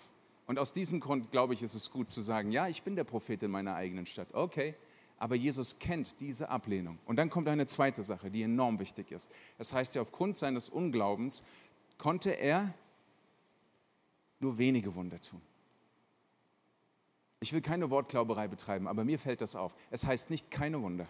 Und 0.51 0.59
aus 0.59 0.73
diesem 0.73 0.99
Grund, 0.99 1.31
glaube 1.31 1.53
ich, 1.53 1.63
ist 1.63 1.75
es 1.75 1.91
gut 1.91 2.09
zu 2.09 2.21
sagen, 2.21 2.51
ja, 2.51 2.67
ich 2.67 2.83
bin 2.83 2.97
der 2.97 3.05
Prophet 3.05 3.41
in 3.41 3.51
meiner 3.51 3.73
eigenen 3.73 4.05
Stadt. 4.05 4.27
Okay, 4.33 4.75
aber 5.17 5.35
Jesus 5.35 5.79
kennt 5.79 6.19
diese 6.19 6.49
Ablehnung. 6.49 6.99
Und 7.05 7.15
dann 7.15 7.29
kommt 7.29 7.47
eine 7.47 7.67
zweite 7.67 8.03
Sache, 8.03 8.29
die 8.29 8.43
enorm 8.43 8.77
wichtig 8.77 9.13
ist. 9.13 9.31
Das 9.57 9.71
heißt 9.71 9.95
ja, 9.95 10.01
aufgrund 10.01 10.35
seines 10.35 10.67
Unglaubens 10.67 11.41
konnte 11.97 12.31
er 12.31 12.73
nur 14.41 14.57
wenige 14.57 14.93
Wunder 14.93 15.21
tun. 15.21 15.41
Ich 17.39 17.53
will 17.53 17.61
keine 17.61 17.89
Wortglauberei 17.89 18.49
betreiben, 18.49 18.89
aber 18.89 19.05
mir 19.05 19.19
fällt 19.19 19.39
das 19.39 19.55
auf. 19.55 19.73
Es 19.89 20.05
heißt 20.05 20.29
nicht 20.29 20.51
keine 20.51 20.81
Wunder. 20.81 21.07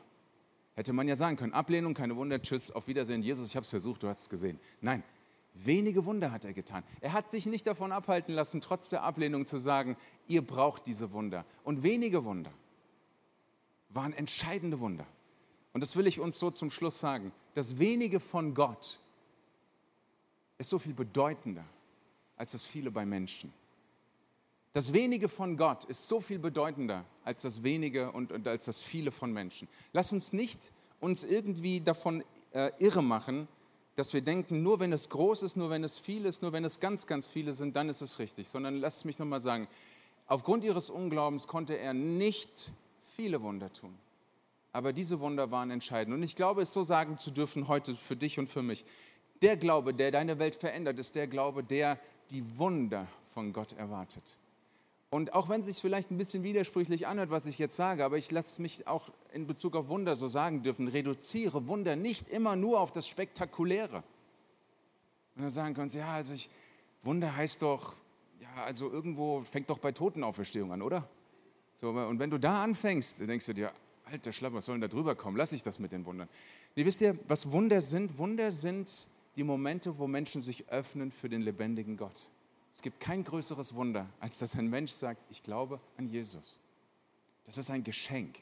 Hätte 0.76 0.94
man 0.94 1.08
ja 1.08 1.16
sagen 1.16 1.36
können, 1.36 1.54
Ablehnung, 1.54 1.96
keine 1.96 2.16
Wunder, 2.16 2.40
tschüss, 2.40 2.70
auf 2.70 2.88
Wiedersehen, 2.88 3.24
Jesus, 3.24 3.50
ich 3.50 3.56
habe 3.56 3.64
es 3.64 3.72
versucht, 3.72 4.04
du 4.04 4.08
hast 4.08 4.22
es 4.22 4.30
gesehen. 4.30 4.60
Nein, 4.82 5.02
wenige 5.54 6.06
Wunder 6.06 6.32
hat 6.32 6.46
er 6.46 6.54
getan. 6.54 6.84
Er 7.02 7.14
hat 7.14 7.30
sich 7.30 7.46
nicht 7.46 7.68
davon 7.68 7.92
abhalten 7.92 8.34
lassen, 8.34 8.62
trotz 8.62 8.90
der 8.90 9.04
Ablehnung 9.04 9.46
zu 9.46 9.58
sagen, 9.58 9.98
ihr 10.28 10.46
braucht 10.46 10.88
diese 10.88 11.12
Wunder. 11.12 11.46
Und 11.64 11.84
wenige 11.84 12.24
Wunder 12.26 12.52
waren 13.90 14.14
entscheidende 14.14 14.80
Wunder. 14.80 15.06
Und 15.74 15.82
das 15.82 15.96
will 15.96 16.08
ich 16.08 16.20
uns 16.20 16.40
so 16.40 16.52
zum 16.52 16.72
Schluss 16.72 17.00
sagen. 17.00 17.32
Das 17.54 17.80
wenige 17.80 18.20
von 18.20 18.54
Gott 18.54 19.00
ist 20.58 20.70
so 20.70 20.80
viel 20.80 20.94
bedeutender 20.94 21.64
als 22.38 22.52
das 22.52 22.66
viele 22.66 22.92
bei 22.92 23.06
Menschen. 23.06 23.54
Das 24.74 24.94
wenige 24.94 25.28
von 25.28 25.58
Gott 25.58 25.84
ist 25.86 26.08
so 26.08 26.22
viel 26.22 26.40
bedeutender 26.40 27.04
als 27.24 27.42
das 27.42 27.62
wenige 27.62 28.12
und, 28.12 28.32
und 28.32 28.48
als 28.48 28.66
das 28.66 28.82
viele 28.82 29.12
von 29.12 29.34
Menschen. 29.34 29.68
Lass 29.92 30.14
uns 30.14 30.34
nicht 30.34 30.60
uns 31.00 31.24
irgendwie 31.24 31.82
davon 31.82 32.24
äh, 32.54 32.72
irre 32.80 33.04
machen, 33.04 33.48
dass 33.96 34.14
wir 34.14 34.22
denken, 34.22 34.64
nur 34.64 34.80
wenn 34.80 34.94
es 34.94 35.10
groß 35.10 35.44
ist, 35.44 35.58
nur 35.58 35.70
wenn 35.70 35.84
es 35.84 36.00
viel 36.00 36.26
ist, 36.26 36.42
nur 36.42 36.54
wenn 36.54 36.64
es 36.64 36.80
ganz, 36.80 37.08
ganz 37.08 37.28
viele 37.28 37.54
sind, 37.54 37.76
dann 37.76 37.90
ist 37.90 38.02
es 38.02 38.20
richtig. 38.20 38.48
Sondern 38.48 38.78
lass 38.78 38.98
es 38.98 39.06
mich 39.06 39.20
nochmal 39.20 39.42
sagen, 39.42 39.68
aufgrund 40.28 40.64
ihres 40.64 40.90
Unglaubens 40.90 41.48
konnte 41.48 41.78
er 41.78 41.94
nicht 41.94 42.72
viele 43.16 43.42
Wunder 43.42 43.72
tun. 43.72 43.94
Aber 44.74 44.94
diese 44.94 45.20
Wunder 45.20 45.52
waren 45.52 45.70
entscheidend. 45.70 46.16
Und 46.16 46.24
ich 46.24 46.36
glaube, 46.36 46.62
es 46.62 46.72
so 46.72 46.84
sagen 46.84 47.18
zu 47.18 47.32
dürfen 47.32 47.68
heute 47.68 47.96
für 47.96 48.16
dich 48.16 48.40
und 48.40 48.50
für 48.50 48.62
mich. 48.62 48.86
Der 49.42 49.58
Glaube, 49.58 49.94
der 49.94 50.12
deine 50.12 50.40
Welt 50.40 50.56
verändert, 50.56 51.00
ist 51.00 51.16
der 51.16 51.28
Glaube, 51.28 51.64
der 51.64 52.00
die 52.30 52.58
Wunder 52.58 53.08
von 53.34 53.52
Gott 53.52 53.74
erwartet. 53.74 54.38
Und 55.12 55.34
auch 55.34 55.50
wenn 55.50 55.60
es 55.60 55.66
sich 55.66 55.82
vielleicht 55.82 56.10
ein 56.10 56.18
bisschen 56.18 56.42
widersprüchlich 56.42 57.06
anhört, 57.06 57.32
was 57.32 57.46
ich 57.46 57.60
jetzt 57.60 57.76
sage, 57.76 58.06
aber 58.06 58.18
ich 58.18 58.32
lasse 58.32 58.54
es 58.54 58.60
mich 58.60 58.88
auch 58.88 59.10
in 59.34 59.46
Bezug 59.46 59.76
auf 59.76 59.90
Wunder 59.90 60.16
so 60.16 60.30
sagen 60.30 60.64
dürfen, 60.64 60.88
reduziere 60.88 61.68
Wunder 61.68 61.98
nicht 61.98 62.30
immer 62.30 62.56
nur 62.56 62.80
auf 62.80 62.94
das 62.94 63.10
Spektakuläre. 63.10 64.04
Und 65.36 65.44
dann 65.44 65.52
sagen 65.52 65.90
sie, 65.90 65.98
ja, 65.98 66.14
also 66.14 66.34
ich, 66.34 66.50
Wunder 67.04 67.36
heißt 67.36 67.62
doch, 67.62 67.94
ja, 68.40 68.64
also 68.64 68.90
irgendwo 68.90 69.42
fängt 69.42 69.70
doch 69.70 69.80
bei 69.80 69.92
Totenauferstehung 69.92 70.72
an, 70.72 70.82
oder? 70.82 71.10
So, 71.74 71.90
und 71.90 72.20
wenn 72.20 72.30
du 72.30 72.38
da 72.38 72.64
anfängst, 72.64 73.20
dann 73.20 73.28
denkst 73.28 73.48
du 73.48 73.54
dir, 73.54 73.74
alter 74.06 74.32
Schlapp, 74.32 74.54
was 74.54 74.66
soll 74.66 74.76
denn 74.76 74.82
da 74.82 74.88
drüber 74.88 75.16
kommen? 75.16 75.36
Lass 75.36 75.52
ich 75.52 75.62
das 75.62 75.80
mit 75.80 75.92
den 75.92 76.06
Wundern. 76.06 76.30
Nee, 76.78 76.86
wisst 76.86 77.02
ihr, 77.02 77.20
was 77.28 77.52
Wunder 77.52 77.82
sind? 77.82 78.18
Wunder 78.18 78.54
sind 78.54 79.08
die 79.36 79.44
Momente, 79.44 79.98
wo 79.98 80.08
Menschen 80.08 80.42
sich 80.42 80.70
öffnen 80.70 81.12
für 81.12 81.28
den 81.28 81.42
lebendigen 81.42 81.98
Gott. 81.98 82.30
Es 82.74 82.82
gibt 82.82 83.00
kein 83.00 83.24
größeres 83.24 83.76
Wunder, 83.76 84.08
als 84.20 84.40
dass 84.40 84.56
ein 84.56 84.70
Mensch 84.70 84.92
sagt, 84.92 85.22
ich 85.30 85.44
glaube 85.44 85.80
an 85.98 86.08
Jesus. 86.08 86.60
Das 87.46 87.58
ist 87.58 87.70
ein 87.70 87.84
Geschenk. 87.84 88.38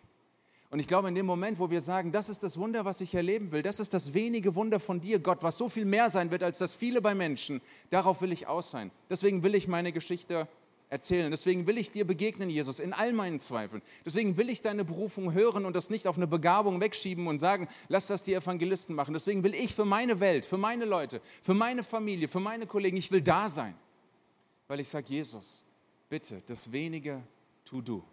Und 0.71 0.79
ich 0.79 0.87
glaube, 0.87 1.07
in 1.07 1.15
dem 1.15 1.25
Moment, 1.25 1.57
wo 1.57 1.71
wir 1.71 1.81
sagen, 1.81 2.11
das 2.11 2.29
ist 2.29 2.43
das 2.43 2.59
Wunder, 2.59 2.85
was 2.85 3.01
ich 3.01 3.15
erleben 3.15 3.51
will, 3.51 3.63
das 3.63 3.79
ist 3.79 3.91
das 3.91 4.13
wenige 4.13 4.53
Wunder 4.53 4.79
von 4.79 5.01
dir, 5.01 5.17
Gott, 5.17 5.41
was 5.41 5.57
so 5.57 5.67
viel 5.67 5.85
mehr 5.85 6.11
sein 6.11 6.29
wird 6.29 6.43
als 6.43 6.59
das 6.59 6.75
viele 6.75 7.01
bei 7.01 7.15
Menschen, 7.15 7.59
darauf 7.89 8.21
will 8.21 8.31
ich 8.31 8.45
aus 8.45 8.69
sein. 8.69 8.91
Deswegen 9.09 9.41
will 9.41 9.55
ich 9.55 9.67
meine 9.67 9.91
Geschichte 9.91 10.47
erzählen. 10.89 11.31
Deswegen 11.31 11.65
will 11.65 11.79
ich 11.79 11.91
dir 11.91 12.05
begegnen, 12.05 12.51
Jesus, 12.51 12.79
in 12.79 12.93
all 12.93 13.13
meinen 13.13 13.39
Zweifeln. 13.39 13.81
Deswegen 14.05 14.37
will 14.37 14.49
ich 14.49 14.61
deine 14.61 14.85
Berufung 14.85 15.33
hören 15.33 15.65
und 15.65 15.75
das 15.75 15.89
nicht 15.89 16.07
auf 16.07 16.17
eine 16.17 16.27
Begabung 16.27 16.79
wegschieben 16.81 17.25
und 17.25 17.39
sagen, 17.39 17.67
lass 17.87 18.07
das 18.07 18.23
die 18.23 18.35
Evangelisten 18.35 18.95
machen. 18.95 19.13
Deswegen 19.15 19.43
will 19.43 19.55
ich 19.55 19.73
für 19.73 19.85
meine 19.85 20.19
Welt, 20.19 20.45
für 20.45 20.57
meine 20.57 20.85
Leute, 20.85 21.19
für 21.41 21.55
meine 21.55 21.83
Familie, 21.83 22.27
für 22.27 22.39
meine 22.39 22.67
Kollegen, 22.67 22.97
ich 22.97 23.11
will 23.11 23.21
da 23.21 23.49
sein 23.49 23.75
weil 24.69 24.79
ich 24.79 24.87
sage, 24.87 25.07
Jesus, 25.09 25.65
bitte, 26.09 26.41
das 26.45 26.71
wenige 26.71 27.21
tu 27.65 27.81
du. 27.81 28.03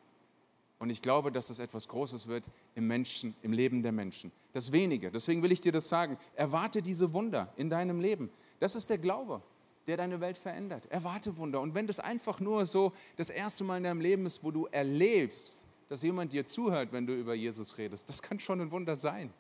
Und 0.79 0.91
ich 0.91 1.01
glaube, 1.01 1.31
dass 1.31 1.49
das 1.49 1.59
etwas 1.59 1.87
Großes 1.87 2.27
wird 2.27 2.45
im 2.75 2.87
Menschen, 2.87 3.35
im 3.43 3.53
Leben 3.53 3.83
der 3.83 3.93
Menschen. 3.93 4.33
Das 4.53 4.73
wenige. 4.73 5.11
Deswegen 5.11 5.43
will 5.43 5.53
ich 5.53 5.61
dir 5.61 5.73
das 5.73 5.89
sagen. 5.89 6.19
Erwarte 6.35 6.83
diese 6.83 7.13
Wunder 7.13 7.53
in 7.57 7.71
deinem 7.71 8.01
Leben. 8.01 8.31
Das 8.59 8.75
ist 8.75 8.89
der 8.91 8.99
Glaube, 8.99 9.43
der 9.87 9.99
deine 9.99 10.21
Welt 10.21 10.39
verändert. 10.39 10.87
Erwarte 10.91 11.37
Wunder. 11.37 11.61
Und 11.61 11.75
wenn 11.75 11.87
das 11.87 12.01
einfach 12.01 12.41
nur 12.41 12.65
so 12.67 12.93
das 13.17 13.31
erste 13.31 13.63
Mal 13.63 13.77
in 13.79 13.85
deinem 13.85 14.01
Leben 14.01 14.27
ist, 14.27 14.43
wo 14.43 14.51
du 14.51 14.67
erlebst, 14.67 15.63
dass 15.89 16.03
jemand 16.03 16.33
dir 16.33 16.47
zuhört, 16.47 16.91
wenn 16.91 17.07
du 17.07 17.15
über 17.15 17.35
Jesus 17.35 17.77
redest, 17.77 18.09
das 18.09 18.23
kann 18.23 18.39
schon 18.39 18.61
ein 18.63 18.71
Wunder 18.71 18.97
sein. 18.97 19.33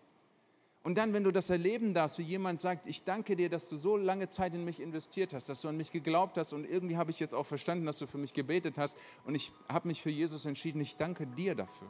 Und 0.87 0.99
dann, 0.99 1.12
wenn 1.12 1.25
du 1.25 1.33
das 1.33 1.51
erleben 1.51 1.94
darfst, 1.94 2.20
wie 2.20 2.22
jemand 2.22 2.61
sagt, 2.61 2.87
ich 2.87 3.03
danke 3.03 3.35
dir, 3.35 3.51
dass 3.51 3.68
du 3.68 3.77
so 3.77 3.96
lange 3.96 4.29
Zeit 4.29 4.55
in 4.55 4.64
mich 4.64 4.81
investiert 4.81 5.35
hast, 5.35 5.49
dass 5.49 5.61
du 5.61 5.66
an 5.66 5.77
mich 5.77 5.90
geglaubt 5.90 6.38
hast 6.38 6.53
und 6.53 6.64
irgendwie 6.64 6.96
habe 6.96 7.11
ich 7.11 7.18
jetzt 7.18 7.35
auch 7.35 7.44
verstanden, 7.44 7.87
dass 7.87 7.99
du 7.99 8.07
für 8.07 8.18
mich 8.18 8.35
gebetet 8.35 8.79
hast 8.79 8.96
und 9.25 9.35
ich 9.35 9.51
habe 9.68 9.88
mich 9.88 10.01
für 10.01 10.11
Jesus 10.11 10.46
entschieden, 10.46 10.81
ich 10.81 10.96
danke 10.96 11.27
dir 11.27 11.57
dafür. 11.57 11.88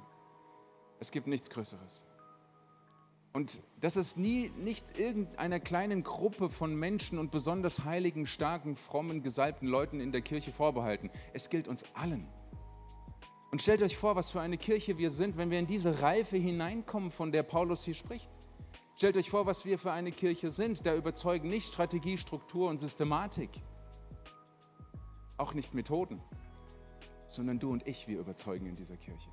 Es 0.98 1.10
gibt 1.10 1.26
nichts 1.26 1.50
Größeres. 1.50 2.04
Und 3.34 3.60
das 3.82 3.96
ist 3.96 4.16
nie 4.16 4.50
nicht 4.56 4.98
irgendeiner 4.98 5.60
kleinen 5.60 6.02
Gruppe 6.02 6.48
von 6.48 6.74
Menschen 6.74 7.18
und 7.18 7.30
besonders 7.30 7.84
heiligen, 7.84 8.26
starken, 8.26 8.76
frommen, 8.76 9.22
gesalbten 9.22 9.68
Leuten 9.68 10.00
in 10.00 10.10
der 10.10 10.22
Kirche 10.22 10.52
vorbehalten. 10.52 11.10
Es 11.34 11.50
gilt 11.50 11.68
uns 11.68 11.84
allen. 11.92 12.26
Und 13.50 13.60
stellt 13.60 13.82
euch 13.82 13.98
vor, 13.98 14.16
was 14.16 14.30
für 14.30 14.40
eine 14.40 14.56
Kirche 14.56 14.96
wir 14.96 15.10
sind, 15.10 15.36
wenn 15.36 15.50
wir 15.50 15.58
in 15.58 15.66
diese 15.66 16.00
Reife 16.00 16.38
hineinkommen, 16.38 17.10
von 17.10 17.30
der 17.30 17.42
Paulus 17.42 17.84
hier 17.84 17.92
spricht. 17.92 18.30
Stellt 18.96 19.18
euch 19.18 19.28
vor, 19.28 19.44
was 19.44 19.66
wir 19.66 19.78
für 19.78 19.92
eine 19.92 20.10
Kirche 20.10 20.50
sind. 20.50 20.86
Da 20.86 20.94
überzeugen 20.94 21.50
nicht 21.50 21.66
Strategie, 21.66 22.16
Struktur 22.16 22.70
und 22.70 22.78
Systematik. 22.78 23.50
Auch 25.36 25.52
nicht 25.52 25.74
Methoden, 25.74 26.22
sondern 27.28 27.58
du 27.58 27.70
und 27.70 27.86
ich, 27.86 28.08
wir 28.08 28.18
überzeugen 28.18 28.64
in 28.64 28.74
dieser 28.74 28.96
Kirche. 28.96 29.28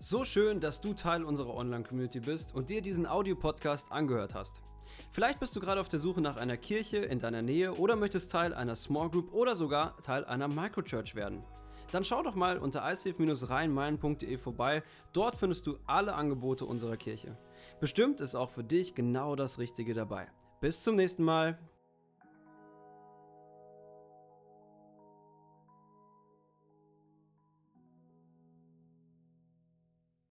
So 0.00 0.24
schön, 0.24 0.60
dass 0.60 0.80
du 0.80 0.94
Teil 0.94 1.22
unserer 1.22 1.54
Online-Community 1.54 2.20
bist 2.20 2.54
und 2.54 2.70
dir 2.70 2.80
diesen 2.80 3.06
Audiopodcast 3.06 3.92
angehört 3.92 4.34
hast. 4.34 4.62
Vielleicht 5.10 5.38
bist 5.38 5.54
du 5.54 5.60
gerade 5.60 5.82
auf 5.82 5.90
der 5.90 5.98
Suche 5.98 6.22
nach 6.22 6.38
einer 6.38 6.56
Kirche 6.56 6.96
in 6.96 7.18
deiner 7.18 7.42
Nähe 7.42 7.74
oder 7.74 7.94
möchtest 7.96 8.30
Teil 8.30 8.54
einer 8.54 8.74
Small 8.74 9.10
Group 9.10 9.34
oder 9.34 9.54
sogar 9.54 10.00
Teil 10.00 10.24
einer 10.24 10.48
Microchurch 10.48 11.14
werden 11.14 11.44
dann 11.92 12.04
schau 12.04 12.22
doch 12.22 12.34
mal 12.34 12.58
unter 12.58 12.82
icf-rheinmain.de 12.82 14.38
vorbei. 14.38 14.82
Dort 15.12 15.36
findest 15.36 15.66
du 15.66 15.78
alle 15.86 16.14
Angebote 16.14 16.64
unserer 16.64 16.96
Kirche. 16.96 17.36
Bestimmt 17.80 18.20
ist 18.20 18.34
auch 18.34 18.50
für 18.50 18.64
dich 18.64 18.94
genau 18.94 19.36
das 19.36 19.58
Richtige 19.58 19.94
dabei. 19.94 20.28
Bis 20.60 20.82
zum 20.82 20.96
nächsten 20.96 21.24
Mal. 21.24 21.58